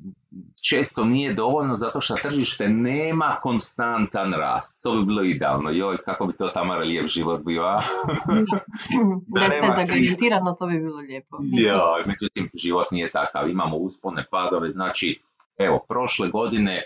često 0.68 1.04
nije 1.04 1.34
dovoljno 1.34 1.76
zato 1.76 2.00
što 2.00 2.14
tržište 2.14 2.68
nema 2.68 3.38
konstantan 3.42 4.32
rast. 4.32 4.82
To 4.82 4.92
bi 4.92 5.04
bilo 5.04 5.22
idealno. 5.22 5.70
Joj, 5.70 5.96
kako 6.04 6.26
bi 6.26 6.36
to 6.36 6.48
Tamara 6.48 6.80
lijep 6.80 7.06
život 7.06 7.44
bio, 7.44 7.62
a? 7.62 7.82
da, 9.26 9.40
je 9.40 9.50
sve 9.50 9.68
zagarantirano, 9.74 10.52
to 10.58 10.66
bi 10.66 10.78
bilo 10.78 10.98
lijepo. 10.98 11.36
Joj, 11.40 12.04
međutim, 12.06 12.50
život 12.54 12.90
nije 12.90 13.10
takav. 13.10 13.50
Imamo 13.50 13.76
uspone, 13.76 14.26
padove, 14.30 14.70
znači, 14.70 15.22
evo, 15.58 15.84
prošle 15.88 16.28
godine 16.28 16.82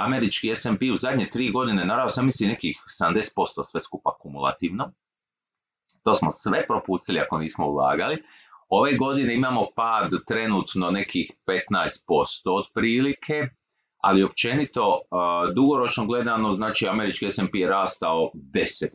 američki 0.00 0.54
S&P 0.54 0.92
u 0.92 0.96
zadnje 0.96 1.28
tri 1.30 1.50
godine 1.50 1.84
narao 1.84 2.08
sam 2.08 2.24
mislim 2.24 2.48
nekih 2.48 2.76
70% 3.02 3.64
sve 3.64 3.80
skupa 3.80 4.10
kumulativno. 4.20 4.92
To 6.02 6.14
smo 6.14 6.30
sve 6.30 6.66
propustili 6.66 7.20
ako 7.20 7.38
nismo 7.38 7.66
ulagali. 7.66 8.22
Ove 8.68 8.96
godine 8.96 9.34
imamo 9.34 9.66
pad 9.76 10.10
trenutno 10.26 10.90
nekih 10.90 11.30
15% 11.46 11.86
otprilike, 12.46 13.48
ali 13.98 14.22
općenito 14.22 15.00
dugoročno 15.54 16.06
gledano, 16.06 16.54
znači 16.54 16.88
američki 16.88 17.30
S&P 17.30 17.58
je 17.58 17.68
rastao 17.68 18.30
10% 18.34 18.88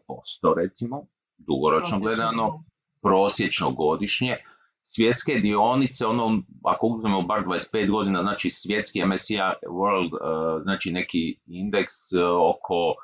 recimo, 0.58 1.06
dugoročno 1.38 2.00
gledano, 2.00 2.64
prosječno 3.02 3.72
godišnje. 3.72 4.38
Svjetske 4.82 5.36
dionice, 5.36 6.06
ono, 6.06 6.42
ako 6.66 6.88
uzmemo 6.88 7.22
bar 7.22 7.44
25 7.46 7.92
godina, 7.92 8.22
znači 8.22 8.50
svjetski 8.50 9.06
MSCI 9.06 9.36
World, 9.68 10.10
znači 10.64 10.92
neki 10.92 11.40
indeks 11.46 11.94
oko 12.40 12.96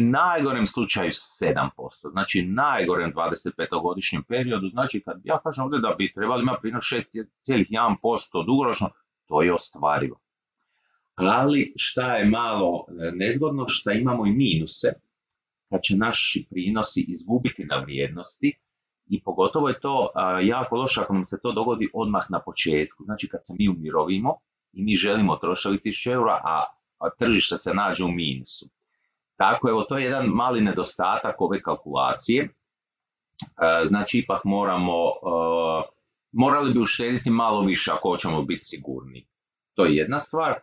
najgorem 0.00 0.66
slučaju 0.66 1.10
7%, 1.10 1.70
znači 2.10 2.42
najgorem 2.42 3.12
25-godišnjem 3.12 4.22
periodu, 4.28 4.68
znači 4.68 5.02
kad 5.04 5.20
ja 5.24 5.40
kažem 5.44 5.64
ovdje 5.64 5.80
da 5.80 5.94
bi 5.98 6.12
trebali 6.12 6.42
imati 6.42 6.60
prinos 6.62 6.84
6,1% 6.84 8.46
dugoročno, 8.46 8.90
to 9.26 9.42
je 9.42 9.54
ostvarivo. 9.54 10.20
Ali 11.14 11.72
šta 11.76 12.16
je 12.16 12.24
malo 12.24 12.86
nezgodno, 13.14 13.64
što 13.68 13.90
imamo 13.90 14.26
i 14.26 14.32
minuse. 14.32 14.88
kad 15.70 15.80
će 15.82 15.96
naši 15.96 16.46
prinosi 16.50 17.04
izgubiti 17.08 17.64
na 17.64 17.76
vrijednosti 17.78 18.52
i 19.06 19.22
pogotovo 19.22 19.68
je 19.68 19.80
to 19.80 20.10
jako 20.42 20.76
loše 20.76 21.00
ako 21.00 21.14
nam 21.14 21.24
se 21.24 21.38
to 21.42 21.52
dogodi 21.52 21.90
odmah 21.94 22.26
na 22.30 22.40
početku. 22.42 23.04
Znači 23.04 23.28
kad 23.28 23.40
se 23.46 23.54
mi 23.58 23.68
umirovimo 23.68 24.34
i 24.72 24.82
mi 24.82 24.94
želimo 24.94 25.36
trošiti 25.36 25.90
1000 25.90 26.12
eura, 26.12 26.40
a 27.00 27.08
tržište 27.18 27.56
se 27.56 27.74
nađe 27.74 28.04
u 28.04 28.10
minusu. 28.10 28.70
Tako 29.36 29.68
evo, 29.68 29.82
to 29.82 29.98
je 29.98 30.04
jedan 30.04 30.26
mali 30.26 30.60
nedostatak 30.60 31.40
ove 31.40 31.62
kalkulacije. 31.62 32.48
Znači 33.84 34.18
ipak 34.18 34.44
moramo, 34.44 34.92
morali 36.32 36.72
bi 36.72 36.80
uštediti 36.80 37.30
malo 37.30 37.60
više 37.60 37.90
ako 37.92 38.08
hoćemo 38.10 38.42
biti 38.42 38.64
sigurni. 38.64 39.26
To 39.74 39.84
je 39.84 39.96
jedna 39.96 40.18
stvar. 40.18 40.54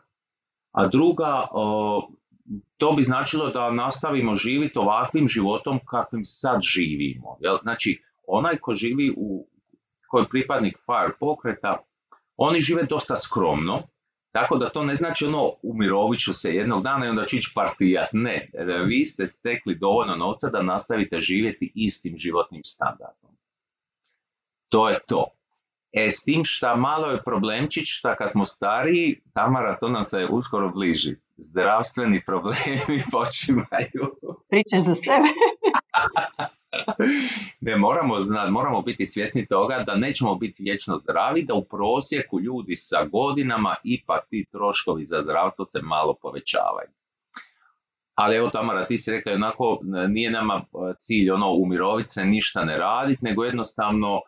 A 0.71 0.87
druga, 0.87 1.47
to 2.77 2.91
bi 2.91 3.03
značilo 3.03 3.49
da 3.49 3.71
nastavimo 3.71 4.35
živjeti 4.35 4.79
ovakvim 4.79 5.27
životom 5.27 5.79
kakvim 5.85 6.23
sad 6.23 6.59
živimo. 6.61 7.37
Znači, 7.61 8.03
onaj 8.27 8.57
ko 8.57 8.73
živi 8.73 9.13
u, 9.17 9.47
ko 10.07 10.19
je 10.19 10.29
pripadnik 10.29 10.77
FIRE 10.85 11.13
pokreta, 11.19 11.77
oni 12.37 12.59
žive 12.59 12.83
dosta 12.83 13.15
skromno, 13.15 13.81
tako 14.31 14.57
da 14.57 14.69
to 14.69 14.83
ne 14.83 14.95
znači 14.95 15.25
ono 15.25 15.51
umirovit 15.61 16.19
ću 16.19 16.33
se 16.33 16.55
jednog 16.55 16.83
dana 16.83 17.05
i 17.05 17.09
onda 17.09 17.25
ću 17.25 17.37
ići 17.37 17.51
partijat. 17.55 18.09
Ne, 18.13 18.49
vi 18.87 19.05
ste 19.05 19.27
stekli 19.27 19.75
dovoljno 19.75 20.15
novca 20.15 20.49
da 20.49 20.61
nastavite 20.61 21.19
živjeti 21.19 21.71
istim 21.75 22.17
životnim 22.17 22.63
standardom. 22.63 23.31
To 24.69 24.89
je 24.89 24.99
to. 25.07 25.25
E, 25.91 26.11
s 26.11 26.23
tim 26.23 26.41
šta 26.43 26.75
malo 26.75 27.07
je 27.07 27.23
problemčić, 27.23 27.83
šta 27.87 28.15
kad 28.15 28.31
smo 28.31 28.45
stariji, 28.45 29.21
Tamara, 29.33 29.77
to 29.79 29.89
nam 29.89 30.03
se 30.03 30.27
uskoro 30.31 30.69
bliži. 30.69 31.15
Zdravstveni 31.37 32.21
problemi 32.25 33.03
počimaju. 33.11 34.15
Pričaš 34.49 34.81
za 34.81 34.95
sebe? 34.95 35.27
ne, 37.59 37.75
moramo, 37.75 38.15
moramo 38.49 38.81
biti 38.81 39.05
svjesni 39.05 39.47
toga 39.47 39.83
da 39.87 39.95
nećemo 39.95 40.35
biti 40.35 40.63
vječno 40.63 40.97
zdravi, 40.97 41.43
da 41.43 41.53
u 41.53 41.63
prosjeku 41.63 42.39
ljudi 42.39 42.75
sa 42.75 43.05
godinama 43.05 43.75
ipak 43.83 44.27
ti 44.29 44.45
troškovi 44.51 45.05
za 45.05 45.21
zdravstvo 45.21 45.65
se 45.65 45.79
malo 45.81 46.13
povećavaju. 46.21 46.89
Ali 48.15 48.35
evo 48.35 48.49
Tamara, 48.49 48.85
ti 48.85 48.97
si 48.97 49.11
rekla, 49.11 49.33
onako 49.33 49.79
nije 50.09 50.31
nama 50.31 50.61
cilj 50.97 51.31
ono 51.31 51.51
umiroviti 51.51 52.09
se, 52.09 52.25
ništa 52.25 52.65
ne 52.65 52.77
raditi, 52.77 53.25
nego 53.25 53.43
jednostavno 53.43 54.21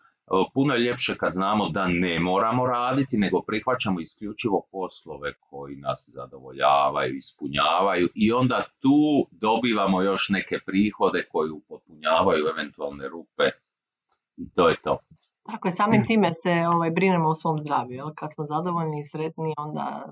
Puno 0.53 0.74
je 0.74 0.80
ljepše 0.80 1.18
kad 1.18 1.34
znamo 1.34 1.70
da 1.70 1.88
ne 1.88 2.20
moramo 2.20 2.65
raditi, 2.65 3.18
nego 3.18 3.42
prihvaćamo 3.42 4.00
isključivo 4.00 4.68
poslove 4.72 5.34
koji 5.39 5.75
nas 5.75 6.10
zadovoljavaju, 6.13 7.15
ispunjavaju 7.15 8.10
i 8.15 8.32
onda 8.32 8.63
tu 8.80 9.27
dobivamo 9.32 10.01
još 10.01 10.30
neke 10.30 10.60
prihode 10.65 11.25
koji 11.32 11.50
upotpunjavaju 11.51 12.46
eventualne 12.48 13.08
rupe 13.08 13.44
i 14.38 14.50
to 14.50 14.70
je 14.70 14.75
to. 14.84 14.98
Tako 15.44 15.68
je, 15.68 15.72
samim 15.72 16.06
time 16.06 16.34
se 16.34 16.68
ovaj, 16.74 16.92
brinemo 16.92 17.30
o 17.30 17.36
svom 17.36 17.60
zdravlju. 17.60 17.96
Jel? 17.96 18.10
Kad 18.15 18.34
smo 18.34 18.46
zadovoljni 18.46 19.00
i 19.00 19.03
sretni, 19.03 19.53
onda 19.58 20.10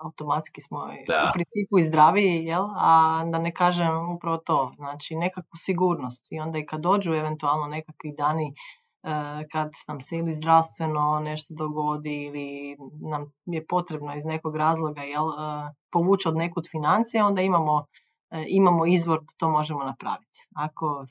automatski 0.00 0.60
smo 0.60 0.78
u 0.78 1.32
principu 1.34 1.78
i 1.78 1.82
zdraviji, 1.82 2.44
jel? 2.44 2.64
a 2.76 3.24
da 3.32 3.38
ne 3.38 3.52
kažem 3.52 4.10
upravo 4.16 4.36
to, 4.36 4.72
znači 4.76 5.16
nekakvu 5.16 5.56
sigurnost 5.56 6.32
i 6.32 6.38
onda 6.38 6.58
i 6.58 6.66
kad 6.66 6.80
dođu 6.80 7.12
eventualno 7.12 7.66
nekakvi 7.66 8.14
dani 8.18 8.54
kad 9.52 9.70
nam 9.88 10.00
se 10.00 10.16
ili 10.16 10.32
zdravstveno 10.32 11.20
nešto 11.20 11.54
dogodi 11.54 12.22
ili 12.22 12.76
nam 13.10 13.32
je 13.44 13.66
potrebno 13.66 14.16
iz 14.16 14.24
nekog 14.24 14.56
razloga 14.56 15.02
jel, 15.02 15.28
e, 15.28 15.72
povući 15.90 16.28
od 16.28 16.36
nekud 16.36 16.68
financije, 16.70 17.24
onda 17.24 17.42
imamo, 17.42 17.86
e, 18.30 18.44
imamo 18.48 18.86
izvor 18.86 19.20
da 19.20 19.32
to 19.36 19.50
možemo 19.50 19.84
napraviti. 19.84 20.38
Ako 20.54 21.06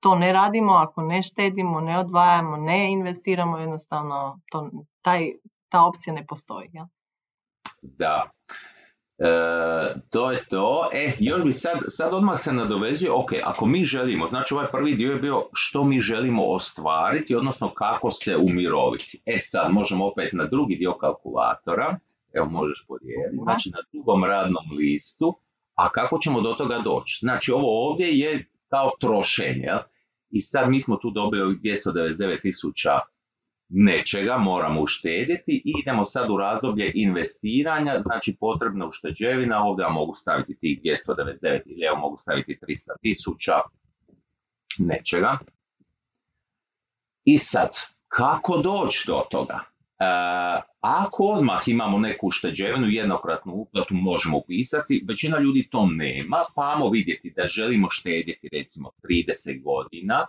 to 0.00 0.14
ne 0.14 0.32
radimo, 0.32 0.72
ako 0.72 1.02
ne 1.02 1.22
štedimo, 1.22 1.80
ne 1.80 1.98
odvajamo, 1.98 2.56
ne 2.56 2.92
investiramo, 2.92 3.58
jednostavno 3.58 4.40
to, 4.50 4.70
taj, 5.02 5.32
ta 5.68 5.84
opcija 5.84 6.14
ne 6.14 6.26
postoji. 6.26 6.70
Jel? 6.72 6.84
Da, 7.82 8.30
E, 9.18 10.00
to 10.10 10.30
je 10.30 10.44
to. 10.50 10.88
E, 10.92 11.12
još 11.18 11.42
bi 11.42 11.52
sad, 11.52 11.78
sad 11.88 12.14
odmah 12.14 12.34
se 12.38 12.52
nadovezio, 12.52 13.20
ok, 13.20 13.32
ako 13.44 13.66
mi 13.66 13.84
želimo, 13.84 14.26
znači 14.26 14.54
ovaj 14.54 14.66
prvi 14.72 14.94
dio 14.94 15.12
je 15.12 15.18
bio 15.18 15.48
što 15.52 15.84
mi 15.84 16.00
želimo 16.00 16.44
ostvariti, 16.46 17.34
odnosno 17.34 17.74
kako 17.74 18.10
se 18.10 18.36
umiroviti. 18.36 19.22
E 19.26 19.38
sad, 19.38 19.72
možemo 19.72 20.06
opet 20.06 20.32
na 20.32 20.46
drugi 20.46 20.76
dio 20.76 20.94
kalkulatora, 20.94 21.98
evo 22.32 22.46
možeš 22.46 22.84
podijeliti, 22.88 23.38
znači 23.42 23.70
na 23.70 23.78
drugom 23.92 24.24
radnom 24.24 24.64
listu, 24.78 25.38
a 25.74 25.88
kako 25.88 26.18
ćemo 26.18 26.40
do 26.40 26.54
toga 26.54 26.78
doći? 26.84 27.18
Znači 27.20 27.52
ovo 27.52 27.88
ovdje 27.88 28.18
je 28.18 28.50
kao 28.68 28.90
trošenje, 29.00 29.72
i 30.30 30.40
sad 30.40 30.70
mi 30.70 30.80
smo 30.80 30.96
tu 30.96 31.10
dobili 31.10 31.42
ovih 31.42 31.58
299 31.58 32.42
tisuća 32.42 32.90
nečega 33.68 34.38
moramo 34.38 34.80
uštedjeti 34.80 35.62
i 35.64 35.72
idemo 35.80 36.04
sad 36.04 36.30
u 36.30 36.36
razdoblje 36.36 36.92
investiranja, 36.94 38.00
znači 38.00 38.36
potrebna 38.40 38.86
ušteđevina, 38.86 39.64
ovdje 39.64 39.82
ja 39.82 39.88
mogu 39.88 40.14
staviti 40.14 40.58
tih 40.58 40.80
299 40.82 41.60
ili 41.66 41.86
evo 41.86 41.96
mogu 41.96 42.16
staviti 42.16 42.58
300 42.62 42.74
tisuća 43.02 43.54
nečega. 44.78 45.38
I 47.24 47.38
sad, 47.38 47.70
kako 48.08 48.58
doći 48.58 49.04
do 49.06 49.22
toga? 49.30 49.60
E, 49.98 50.04
ako 50.80 51.24
odmah 51.24 51.68
imamo 51.68 51.98
neku 51.98 52.26
ušteđevinu, 52.26 52.86
jednokratnu 52.86 53.52
uplatu 53.52 53.94
možemo 53.94 54.38
upisati, 54.38 55.04
većina 55.08 55.38
ljudi 55.38 55.68
to 55.70 55.86
nema, 55.86 56.36
pa 56.54 56.88
vidjeti 56.92 57.32
da 57.36 57.46
želimo 57.46 57.90
štedjeti 57.90 58.48
recimo 58.52 58.90
30 59.02 59.62
godina, 59.62 60.26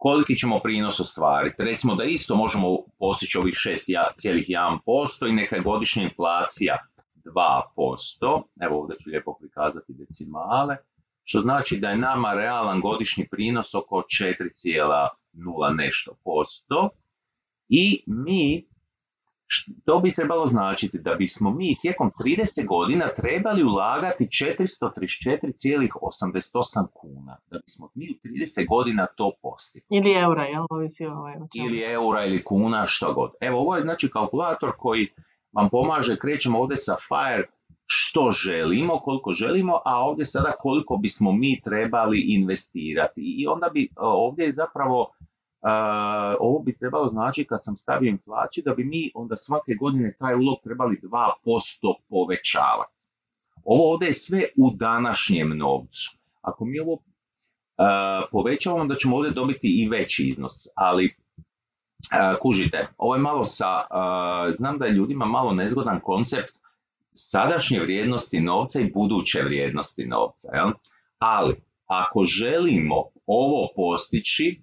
koliki 0.00 0.36
ćemo 0.36 0.60
prinos 0.60 1.00
ostvariti. 1.00 1.64
Recimo 1.64 1.94
da 1.94 2.04
isto 2.04 2.34
možemo 2.36 2.78
postići 2.98 3.38
ovih 3.38 3.54
6,1% 3.54 5.28
i 5.28 5.32
neka 5.32 5.56
je 5.56 5.62
godišnja 5.62 6.02
inflacija 6.02 6.76
2%. 7.24 8.42
Evo 8.60 8.80
ovdje 8.80 8.96
ću 8.98 9.10
lijepo 9.10 9.36
prikazati 9.40 9.92
decimale. 9.92 10.76
Što 11.24 11.40
znači 11.40 11.78
da 11.78 11.88
je 11.88 11.96
nama 11.96 12.34
realan 12.34 12.80
godišnji 12.80 13.28
prinos 13.30 13.74
oko 13.74 13.96
4,0 13.96 15.76
nešto 15.76 16.14
posto. 16.24 16.88
I 17.68 18.02
mi 18.06 18.69
to 19.84 19.98
bi 19.98 20.10
trebalo 20.10 20.46
značiti 20.46 20.98
da 20.98 21.14
bismo 21.14 21.50
mi 21.50 21.76
tijekom 21.82 22.10
30 22.24 22.66
godina 22.66 23.08
trebali 23.16 23.64
ulagati 23.64 24.24
434,88 24.24 26.86
kuna. 26.92 27.36
Da 27.50 27.58
bismo 27.58 27.88
mi 27.94 28.10
u 28.10 28.14
30 28.28 28.68
godina 28.68 29.06
to 29.16 29.32
postigli. 29.42 29.86
Ili 29.90 30.12
eura, 30.12 30.44
jel? 30.44 30.64
Ovisi 30.70 31.06
ovaj, 31.06 31.34
ili 31.54 31.92
eura 31.92 32.26
ili 32.26 32.44
kuna, 32.44 32.86
što 32.86 33.14
god. 33.14 33.30
Evo, 33.40 33.60
ovo 33.60 33.76
je 33.76 33.82
znači 33.82 34.10
kalkulator 34.10 34.72
koji 34.78 35.08
vam 35.52 35.68
pomaže, 35.70 36.18
krećemo 36.18 36.60
ovdje 36.60 36.76
sa 36.76 36.96
FIRE 37.08 37.48
što 37.92 38.30
želimo, 38.30 38.98
koliko 38.98 39.34
želimo, 39.34 39.80
a 39.84 40.04
ovdje 40.04 40.24
sada 40.24 40.52
koliko 40.58 40.96
bismo 40.96 41.32
mi 41.32 41.60
trebali 41.60 42.20
investirati. 42.20 43.20
I 43.20 43.46
onda 43.46 43.68
bi 43.68 43.88
ovdje 43.96 44.44
je 44.44 44.52
zapravo 44.52 45.10
ovo 46.40 46.58
bi 46.58 46.78
trebalo 46.78 47.08
znači 47.08 47.44
kad 47.44 47.64
sam 47.64 47.76
stavio 47.76 48.08
inflaciju 48.08 48.62
da 48.64 48.74
bi 48.74 48.84
mi 48.84 49.10
onda 49.14 49.36
svake 49.36 49.74
godine 49.74 50.14
taj 50.18 50.34
ulog 50.34 50.58
trebali 50.64 51.00
2% 51.02 51.94
povećavati. 52.08 53.08
Ovo 53.64 53.92
ovdje 53.92 54.06
je 54.06 54.12
sve 54.12 54.44
u 54.56 54.70
današnjem 54.70 55.58
novcu. 55.58 56.18
Ako 56.40 56.64
mi 56.64 56.80
ovo 56.80 56.98
povećavamo, 58.32 58.82
onda 58.82 58.94
ćemo 58.94 59.16
ovdje 59.16 59.30
dobiti 59.32 59.82
i 59.82 59.88
veći 59.88 60.28
iznos, 60.28 60.52
ali 60.76 61.16
kužite, 62.42 62.88
ovo 62.98 63.14
je 63.14 63.20
malo 63.20 63.44
sa, 63.44 63.66
znam 64.56 64.78
da 64.78 64.84
je 64.84 64.92
ljudima 64.92 65.24
malo 65.24 65.52
nezgodan 65.52 66.00
koncept 66.00 66.52
sadašnje 67.12 67.80
vrijednosti 67.80 68.40
novca 68.40 68.80
i 68.80 68.92
buduće 68.92 69.42
vrijednosti 69.42 70.06
novca, 70.06 70.48
jel? 70.56 70.70
ali 71.18 71.54
ako 71.86 72.24
želimo 72.24 73.04
ovo 73.26 73.68
postići, 73.76 74.60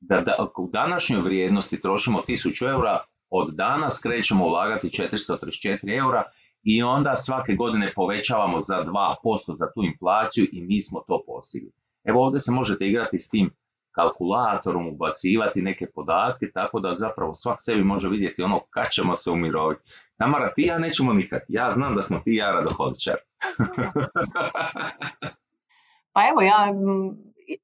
da, 0.00 0.20
da 0.20 0.48
u 0.58 0.68
današnjoj 0.72 1.20
vrijednosti 1.20 1.80
trošimo 1.80 2.22
1000 2.28 2.68
eura, 2.68 3.00
od 3.30 3.54
danas 3.54 3.98
krećemo 4.02 4.44
ulagati 4.44 4.88
434 4.88 5.98
eura 5.98 6.22
i 6.62 6.82
onda 6.82 7.16
svake 7.16 7.54
godine 7.54 7.92
povećavamo 7.94 8.60
za 8.60 8.84
2% 8.84 9.54
za 9.54 9.66
tu 9.74 9.84
inflaciju 9.84 10.46
i 10.52 10.62
mi 10.62 10.80
smo 10.80 11.00
to 11.06 11.22
postigli. 11.26 11.72
Evo 12.04 12.24
ovdje 12.24 12.40
se 12.40 12.52
možete 12.52 12.86
igrati 12.86 13.18
s 13.18 13.30
tim 13.30 13.50
kalkulatorom, 13.90 14.88
ubacivati 14.88 15.62
neke 15.62 15.86
podatke, 15.94 16.50
tako 16.54 16.80
da 16.80 16.94
zapravo 16.94 17.34
svak 17.34 17.56
sebi 17.58 17.84
može 17.84 18.08
vidjeti 18.08 18.42
ono 18.42 18.60
kad 18.70 18.90
ćemo 18.90 19.14
se 19.14 19.30
umiroviti. 19.30 19.82
Tamara, 20.16 20.52
ti 20.52 20.62
ja 20.62 20.78
nećemo 20.78 21.12
nikad. 21.12 21.40
Ja 21.48 21.70
znam 21.70 21.94
da 21.94 22.02
smo 22.02 22.18
ti 22.24 22.34
ja 22.34 22.50
radoholičar. 22.50 23.14
pa 26.14 26.20
evo, 26.30 26.40
ja 26.42 26.72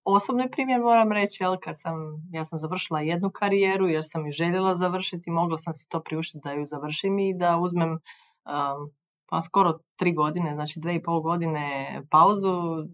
osobni 0.05 0.51
primjer 0.51 0.81
moram 0.81 1.13
reći, 1.13 1.43
jel, 1.43 1.57
kad 1.63 1.81
sam, 1.81 1.95
ja 2.31 2.45
sam 2.45 2.59
završila 2.59 3.01
jednu 3.01 3.31
karijeru 3.31 3.89
jer 3.89 4.03
sam 4.05 4.27
ju 4.27 4.33
željela 4.33 4.75
završiti, 4.75 5.31
mogla 5.31 5.59
sam 5.59 5.75
si 5.75 5.89
to 5.89 6.01
priuštiti 6.01 6.41
da 6.45 6.53
ju 6.53 6.67
završim 6.67 7.19
i 7.19 7.35
da 7.35 7.59
uzmem 7.59 7.91
um, 7.91 8.91
pa 9.27 9.43
skoro 9.43 9.79
tri 9.97 10.13
godine, 10.13 10.55
znači 10.55 10.81
dve 10.81 10.95
i 10.95 11.03
pol 11.03 11.21
godine 11.21 12.01
pauzu, 12.11 12.87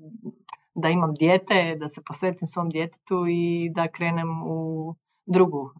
da 0.74 0.88
imam 0.88 1.14
dijete, 1.14 1.76
da 1.80 1.88
se 1.88 2.02
posvetim 2.06 2.46
svom 2.46 2.70
djetetu 2.70 3.24
i 3.28 3.70
da 3.74 3.88
krenem 3.88 4.42
u 4.46 4.94
drugu 5.26 5.70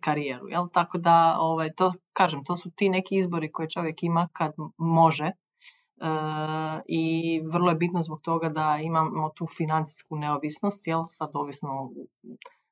karijeru. 0.00 0.48
Jel? 0.48 0.68
Tako 0.72 0.98
da, 0.98 1.36
ovaj, 1.38 1.72
to 1.72 1.92
kažem, 2.12 2.44
to 2.44 2.56
su 2.56 2.70
ti 2.70 2.88
neki 2.88 3.16
izbori 3.16 3.52
koje 3.52 3.70
čovjek 3.70 4.02
ima 4.02 4.28
kad 4.32 4.52
može 4.78 5.32
i 6.86 7.40
vrlo 7.52 7.70
je 7.70 7.76
bitno 7.76 8.02
zbog 8.02 8.20
toga 8.20 8.48
da 8.48 8.78
imamo 8.82 9.28
tu 9.28 9.46
financijsku 9.46 10.16
neovisnost, 10.16 10.86
jel? 10.86 11.04
sad 11.08 11.30
ovisno 11.34 11.90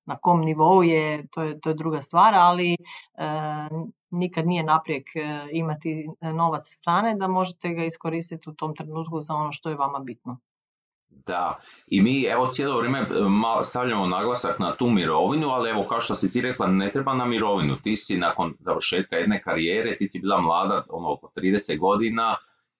na 0.09 0.17
kom 0.17 0.41
nivou 0.41 0.83
je, 0.83 1.27
to 1.31 1.43
je, 1.43 1.61
to 1.61 1.71
je 1.71 1.75
druga 1.75 2.01
stvar, 2.01 2.35
ali 2.35 2.73
e, 2.73 2.77
nikad 4.11 4.47
nije 4.47 4.65
naprijek 4.65 5.17
e, 5.17 5.49
imati 5.53 6.09
novac 6.21 6.65
sa 6.65 6.73
strane 6.73 7.15
da 7.15 7.29
možete 7.29 7.69
ga 7.75 7.85
iskoristiti 7.85 8.51
u 8.51 8.55
tom 8.55 8.77
trenutku 8.77 9.21
za 9.21 9.35
ono 9.35 9.53
što 9.53 9.71
je 9.71 9.77
vama 9.77 9.99
bitno. 9.99 10.39
Da, 11.09 11.59
i 11.87 12.01
mi 12.03 12.23
evo 12.23 12.47
cijelo 12.47 12.79
vrijeme 12.79 12.99
e, 12.99 13.05
stavljamo 13.63 14.07
naglasak 14.07 14.59
na 14.59 14.77
tu 14.77 14.91
mirovinu, 14.91 15.49
ali 15.49 15.71
evo 15.71 15.87
kao 15.89 16.01
što 16.01 16.15
si 16.15 16.31
ti 16.31 16.41
rekla, 16.41 16.67
ne 16.67 16.93
treba 16.93 17.15
na 17.15 17.27
mirovinu. 17.27 17.77
Ti 17.77 17.97
si 17.97 18.19
nakon 18.19 18.55
završetka 18.59 19.17
jedne 19.17 19.43
karijere, 19.43 19.97
ti 19.97 20.07
si 20.07 20.21
bila 20.21 20.41
mlada, 20.41 20.85
ono 20.89 21.13
oko 21.13 21.31
30 21.37 21.79
godina, 21.79 22.37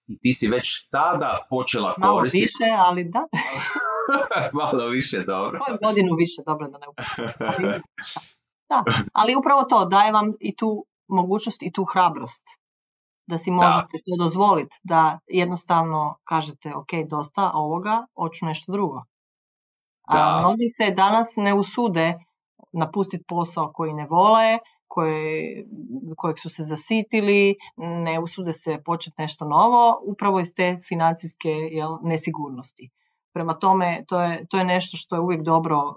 i 0.09 0.19
ti 0.19 0.33
si 0.33 0.47
već 0.47 0.89
tada 0.89 1.47
počela 1.49 1.93
koristiti... 1.93 2.01
Malo 2.05 2.21
više, 2.21 2.83
ali 2.87 3.03
da. 3.03 3.27
Malo 4.61 4.87
više, 4.87 5.23
dobro. 5.23 5.59
Koju 5.59 5.77
godinu 5.81 6.15
više, 6.15 6.41
dobro 6.45 6.67
da 6.67 6.77
ne 6.77 6.87
Da, 8.69 8.83
ali 9.13 9.35
upravo 9.35 9.63
to 9.63 9.85
daje 9.85 10.11
vam 10.11 10.33
i 10.39 10.55
tu 10.55 10.85
mogućnost 11.07 11.63
i 11.63 11.71
tu 11.71 11.85
hrabrost 11.85 12.43
da 13.27 13.37
si 13.37 13.51
možete 13.51 13.97
to 14.05 14.23
dozvoliti, 14.23 14.75
da 14.83 15.19
jednostavno 15.27 16.15
kažete 16.23 16.75
ok, 16.75 16.89
dosta 17.09 17.51
ovoga, 17.53 18.05
hoću 18.15 18.45
nešto 18.45 18.71
drugo. 18.71 19.03
A 20.07 20.39
mnogi 20.39 20.69
se 20.69 20.91
danas 20.91 21.33
ne 21.37 21.53
usude 21.53 22.13
napustiti 22.71 23.23
posao 23.27 23.71
koji 23.73 23.93
ne 23.93 24.07
vole, 24.09 24.57
koje, 24.89 25.65
kojeg 26.17 26.39
su 26.39 26.49
se 26.49 26.63
zasitili, 26.63 27.55
ne 27.77 28.19
usude 28.19 28.53
se 28.53 28.81
početi 28.85 29.21
nešto 29.21 29.45
novo, 29.45 30.01
upravo 30.05 30.39
iz 30.39 30.53
te 30.53 30.79
financijske 30.87 31.49
jel, 31.49 31.97
nesigurnosti. 32.01 32.89
Prema 33.33 33.53
tome, 33.53 34.03
to 34.07 34.21
je, 34.21 34.45
to 34.49 34.57
je 34.57 34.65
nešto 34.65 34.97
što 34.97 35.15
je 35.15 35.19
uvijek 35.19 35.41
dobro 35.41 35.77
e, 35.77 35.93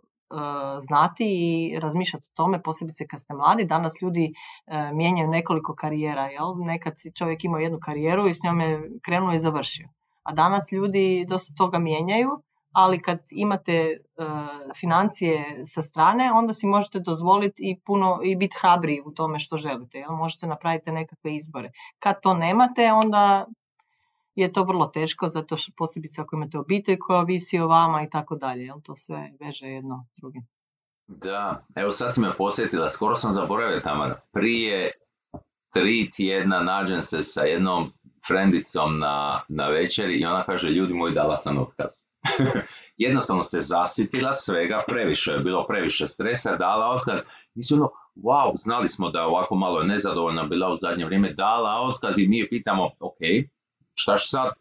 znati 0.80 1.24
i 1.24 1.78
razmišljati 1.80 2.28
o 2.30 2.36
tome, 2.36 2.62
posebice 2.62 3.06
kad 3.06 3.20
ste 3.20 3.34
mladi. 3.34 3.64
Danas 3.64 4.02
ljudi 4.02 4.32
e, 4.66 4.92
mijenjaju 4.92 5.28
nekoliko 5.28 5.74
karijera. 5.74 6.24
Jel? 6.24 6.54
Nekad 6.56 6.94
čovjek 7.18 7.44
imao 7.44 7.60
jednu 7.60 7.78
karijeru 7.82 8.28
i 8.28 8.34
s 8.34 8.42
njome 8.44 8.82
krenuo 9.02 9.32
i 9.32 9.38
završio. 9.38 9.88
A 10.22 10.32
danas 10.32 10.72
ljudi 10.72 11.24
dosta 11.28 11.54
toga 11.54 11.78
mijenjaju 11.78 12.42
ali 12.72 13.02
kad 13.02 13.18
imate 13.30 13.98
uh, 14.16 14.26
financije 14.80 15.64
sa 15.64 15.82
strane, 15.82 16.32
onda 16.34 16.52
si 16.52 16.66
možete 16.66 17.00
dozvoliti 17.00 17.70
i 17.70 17.80
puno 17.80 18.20
i 18.24 18.36
biti 18.36 18.56
hrabriji 18.60 19.02
u 19.04 19.12
tome 19.12 19.38
što 19.38 19.56
želite. 19.56 19.98
Jel? 19.98 20.12
Možete 20.12 20.46
napraviti 20.46 20.92
nekakve 20.92 21.36
izbore. 21.36 21.70
Kad 21.98 22.20
to 22.22 22.34
nemate, 22.34 22.92
onda 22.92 23.46
je 24.34 24.52
to 24.52 24.64
vrlo 24.64 24.86
teško, 24.86 25.28
zato 25.28 25.56
što 25.56 25.72
posebice 25.76 26.20
ako 26.20 26.36
imate 26.36 26.58
obitelj 26.58 26.98
koja 26.98 27.22
visi 27.22 27.58
o 27.58 27.66
vama 27.66 28.02
i 28.02 28.10
tako 28.10 28.36
dalje. 28.36 28.64
Jel? 28.64 28.80
To 28.82 28.96
sve 28.96 29.32
veže 29.40 29.66
jedno 29.66 30.06
drugim. 30.16 30.46
Da, 31.06 31.64
evo 31.74 31.90
sad 31.90 32.14
si 32.14 32.20
me 32.20 32.36
posjetila, 32.36 32.88
skoro 32.88 33.14
sam 33.14 33.32
zaboravio 33.32 33.80
Tamara. 33.80 34.20
Prije 34.32 34.90
tri 35.72 36.10
tjedna 36.10 36.60
nađem 36.60 37.02
se 37.02 37.22
sa 37.22 37.42
jednom 37.42 37.92
frendicom 38.26 38.98
na, 38.98 39.40
na 39.48 39.68
večeri 39.68 40.20
i 40.20 40.24
ona 40.24 40.44
kaže, 40.44 40.68
ljudi 40.68 40.94
moji, 40.94 41.14
dala 41.14 41.36
sam 41.36 41.58
otkaz. 41.58 41.90
Jednostavno 42.96 43.42
se 43.42 43.60
zasitila 43.60 44.32
svega, 44.32 44.84
previše 44.88 45.32
je 45.32 45.38
bilo 45.38 45.66
previše 45.66 46.06
stresa, 46.06 46.56
dala 46.56 46.90
otkaz. 46.90 47.20
Mislim, 47.54 47.80
ono, 47.80 47.90
wow, 48.16 48.52
znali 48.56 48.88
smo 48.88 49.10
da 49.10 49.18
je 49.18 49.26
ovako 49.26 49.54
malo 49.54 49.82
nezadovoljna 49.82 50.44
bila 50.44 50.72
u 50.72 50.76
zadnje 50.76 51.04
vrijeme, 51.04 51.34
dala 51.34 51.80
otkaz 51.80 52.18
i 52.18 52.28
mi 52.28 52.38
je 52.38 52.48
pitamo, 52.48 52.90
ok, 53.00 53.18
šta 53.94 54.18
što 54.18 54.28
sad? 54.28 54.52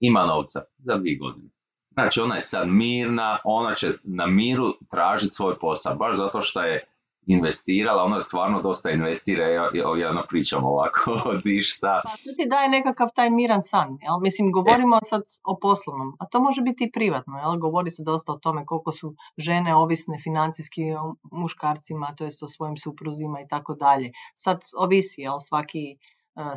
Ima 0.00 0.26
novca 0.26 0.62
za 0.78 0.96
dvije 0.96 1.18
godine. 1.18 1.48
Znači, 1.92 2.20
ona 2.20 2.34
je 2.34 2.40
sad 2.40 2.68
mirna, 2.68 3.38
ona 3.44 3.74
će 3.74 3.88
na 4.04 4.26
miru 4.26 4.74
tražiti 4.90 5.34
svoj 5.34 5.58
posao, 5.58 5.96
baš 5.96 6.16
zato 6.16 6.42
što 6.42 6.62
je 6.62 6.84
investirala, 7.28 8.04
ona 8.04 8.20
stvarno 8.20 8.62
dosta 8.62 8.90
investira, 8.90 9.48
ja, 9.48 9.70
ja 10.00 10.10
ono 10.10 10.22
pričam 10.28 10.64
ovako 10.64 11.10
dišta. 11.44 12.00
Pa 12.04 12.10
to 12.10 12.30
ti 12.36 12.48
daje 12.48 12.68
nekakav 12.68 13.08
taj 13.14 13.30
miran 13.30 13.62
san, 13.62 13.98
jel? 14.02 14.20
Mislim, 14.20 14.52
govorimo 14.52 14.96
e. 14.96 15.04
sad 15.04 15.22
o 15.44 15.58
poslovnom, 15.62 16.16
a 16.18 16.26
to 16.26 16.40
može 16.40 16.62
biti 16.62 16.84
i 16.84 16.92
privatno, 16.92 17.38
jel? 17.38 17.58
Govori 17.58 17.90
se 17.90 18.02
dosta 18.02 18.32
o 18.32 18.38
tome 18.38 18.66
koliko 18.66 18.92
su 18.92 19.14
žene 19.36 19.76
ovisne 19.76 20.18
financijski 20.24 20.82
o 20.92 21.14
muškarcima, 21.32 22.14
to 22.16 22.24
jest 22.24 22.42
o 22.42 22.48
svojim 22.48 22.76
supruzima 22.76 23.40
i 23.40 23.48
tako 23.48 23.74
dalje. 23.74 24.12
Sad 24.34 24.64
ovisi, 24.76 25.20
jel? 25.20 25.38
Svaki, 25.40 25.98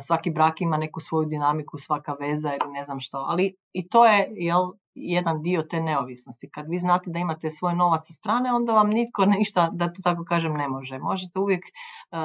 svaki 0.00 0.30
brak 0.30 0.60
ima 0.60 0.76
neku 0.76 1.00
svoju 1.00 1.28
dinamiku, 1.28 1.78
svaka 1.78 2.16
veza 2.20 2.48
ili 2.48 2.72
ne 2.72 2.84
znam 2.84 3.00
što, 3.00 3.18
ali 3.18 3.56
i 3.72 3.88
to 3.88 4.06
je, 4.06 4.28
jel, 4.30 4.72
jedan 4.94 5.42
dio 5.42 5.62
te 5.62 5.80
neovisnosti. 5.80 6.50
Kad 6.50 6.68
vi 6.68 6.78
znate 6.78 7.10
da 7.10 7.18
imate 7.18 7.50
svoj 7.50 7.74
novac 7.74 8.06
sa 8.06 8.12
strane, 8.12 8.52
onda 8.52 8.72
vam 8.72 8.90
nitko 8.90 9.26
ništa, 9.26 9.70
da 9.72 9.88
to 9.88 10.02
tako 10.02 10.24
kažem, 10.24 10.52
ne 10.52 10.68
može. 10.68 10.98
Možete 10.98 11.38
uvijek 11.38 11.64
uh, 11.64 12.18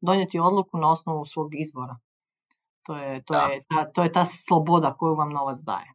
donijeti 0.00 0.38
odluku 0.38 0.78
na 0.78 0.90
osnovu 0.90 1.24
svog 1.24 1.54
izbora. 1.54 1.96
To 2.86 2.96
je, 2.96 3.22
to, 3.22 3.34
je 3.34 3.64
ta, 3.68 3.84
to 3.92 4.02
je 4.02 4.12
ta 4.12 4.24
sloboda 4.24 4.94
koju 4.98 5.14
vam 5.14 5.30
novac 5.30 5.60
daje. 5.60 5.92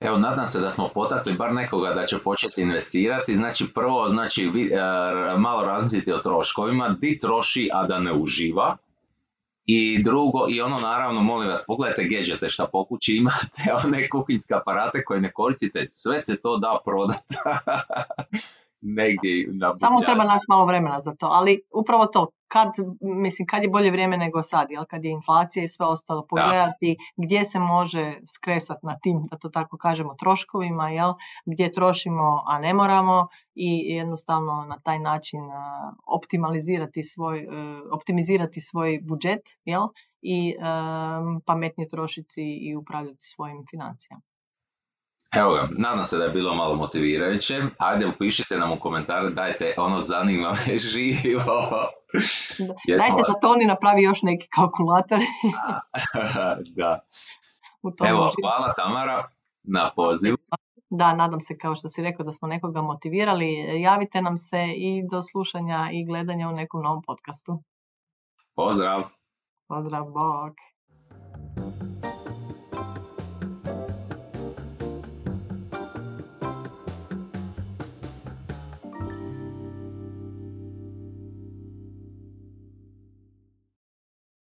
Evo, 0.00 0.18
nadam 0.18 0.46
se 0.46 0.60
da 0.60 0.70
smo 0.70 0.88
potakli 0.94 1.34
bar 1.34 1.54
nekoga 1.54 1.90
da 1.94 2.06
će 2.06 2.18
početi 2.18 2.62
investirati. 2.62 3.34
Znači, 3.34 3.72
prvo, 3.74 4.08
znači, 4.08 4.46
vi, 4.46 4.70
uh, 4.72 5.40
malo 5.40 5.62
razmisliti 5.62 6.12
o 6.12 6.18
troškovima, 6.18 6.88
di 7.00 7.18
troši, 7.18 7.70
a 7.72 7.86
da 7.86 7.98
ne 7.98 8.12
uživa 8.12 8.76
i 9.70 10.02
drugo, 10.02 10.46
i 10.50 10.60
ono 10.60 10.78
naravno, 10.78 11.22
molim 11.22 11.48
vas, 11.48 11.64
pogledajte 11.66 12.04
gadgete 12.04 12.48
šta 12.48 12.66
po 12.66 12.84
kući 12.84 13.16
imate, 13.16 13.72
one 13.84 14.08
kuhinske 14.08 14.54
aparate 14.54 15.04
koje 15.04 15.20
ne 15.20 15.32
koristite, 15.32 15.86
sve 15.90 16.20
se 16.20 16.40
to 16.40 16.56
da 16.56 16.78
prodati. 16.84 17.34
negdje 18.80 19.48
na 19.52 19.74
Samo 19.74 20.00
treba 20.00 20.24
naći 20.24 20.44
malo 20.48 20.66
vremena 20.66 21.00
za 21.00 21.14
to, 21.14 21.26
ali 21.26 21.60
upravo 21.74 22.06
to, 22.06 22.26
kad, 22.48 22.68
mislim, 23.00 23.46
kad 23.46 23.62
je 23.62 23.68
bolje 23.68 23.90
vrijeme 23.90 24.16
nego 24.16 24.42
sad, 24.42 24.70
jel? 24.70 24.84
kad 24.84 25.04
je 25.04 25.10
inflacija 25.10 25.64
i 25.64 25.68
sve 25.68 25.86
ostalo, 25.86 26.26
pogledati 26.26 26.96
gdje 27.16 27.44
se 27.44 27.58
može 27.58 28.14
skresati 28.26 28.86
na 28.86 28.98
tim, 28.98 29.26
da 29.30 29.38
to 29.38 29.48
tako 29.48 29.76
kažemo, 29.76 30.14
troškovima, 30.14 30.90
jel? 30.90 31.12
gdje 31.46 31.72
trošimo, 31.72 32.42
a 32.46 32.58
ne 32.58 32.74
moramo 32.74 33.28
i 33.54 33.94
jednostavno 33.94 34.66
na 34.68 34.78
taj 34.78 34.98
način 34.98 35.40
optimalizirati 36.06 37.02
svoj, 37.02 37.38
e, 37.38 37.46
optimizirati 37.92 38.60
svoj 38.60 39.00
budžet 39.02 39.42
jel? 39.64 39.82
i 40.22 40.54
pametnije 41.46 41.88
trošiti 41.88 42.58
i 42.62 42.76
upravljati 42.76 43.26
svojim 43.26 43.64
financijama. 43.70 44.22
Evo 45.36 45.54
ga, 45.54 45.68
nadam 45.78 46.04
se 46.04 46.18
da 46.18 46.24
je 46.24 46.30
bilo 46.30 46.54
malo 46.54 46.74
motivirajuće. 46.74 47.62
Ajde, 47.78 48.06
upišite 48.06 48.56
nam 48.56 48.72
u 48.72 48.80
komentare, 48.80 49.30
dajte, 49.30 49.74
ono 49.78 50.00
zanima 50.00 50.50
me 50.50 50.78
živo. 50.92 51.52
Dajte 52.88 53.22
da 53.28 53.40
Toni 53.40 53.64
napravi 53.64 54.02
još 54.02 54.22
neki 54.22 54.48
kalkulator. 54.48 55.18
da. 56.76 57.00
Evo, 58.08 58.32
hvala 58.42 58.74
Tamara 58.76 59.28
na 59.62 59.90
pozivu. 59.96 60.36
Da, 60.90 61.14
nadam 61.14 61.40
se 61.40 61.58
kao 61.58 61.76
što 61.76 61.88
si 61.88 62.02
rekao 62.02 62.24
da 62.24 62.32
smo 62.32 62.48
nekoga 62.48 62.82
motivirali. 62.82 63.80
Javite 63.82 64.22
nam 64.22 64.36
se 64.36 64.66
i 64.76 65.02
do 65.10 65.22
slušanja 65.22 65.88
i 65.92 66.04
gledanja 66.04 66.48
u 66.48 66.52
nekom 66.52 66.82
novom 66.82 67.02
podcastu. 67.06 67.62
Pozdrav! 68.54 69.02
Pozdrav, 69.68 70.04
bok! 70.04 70.54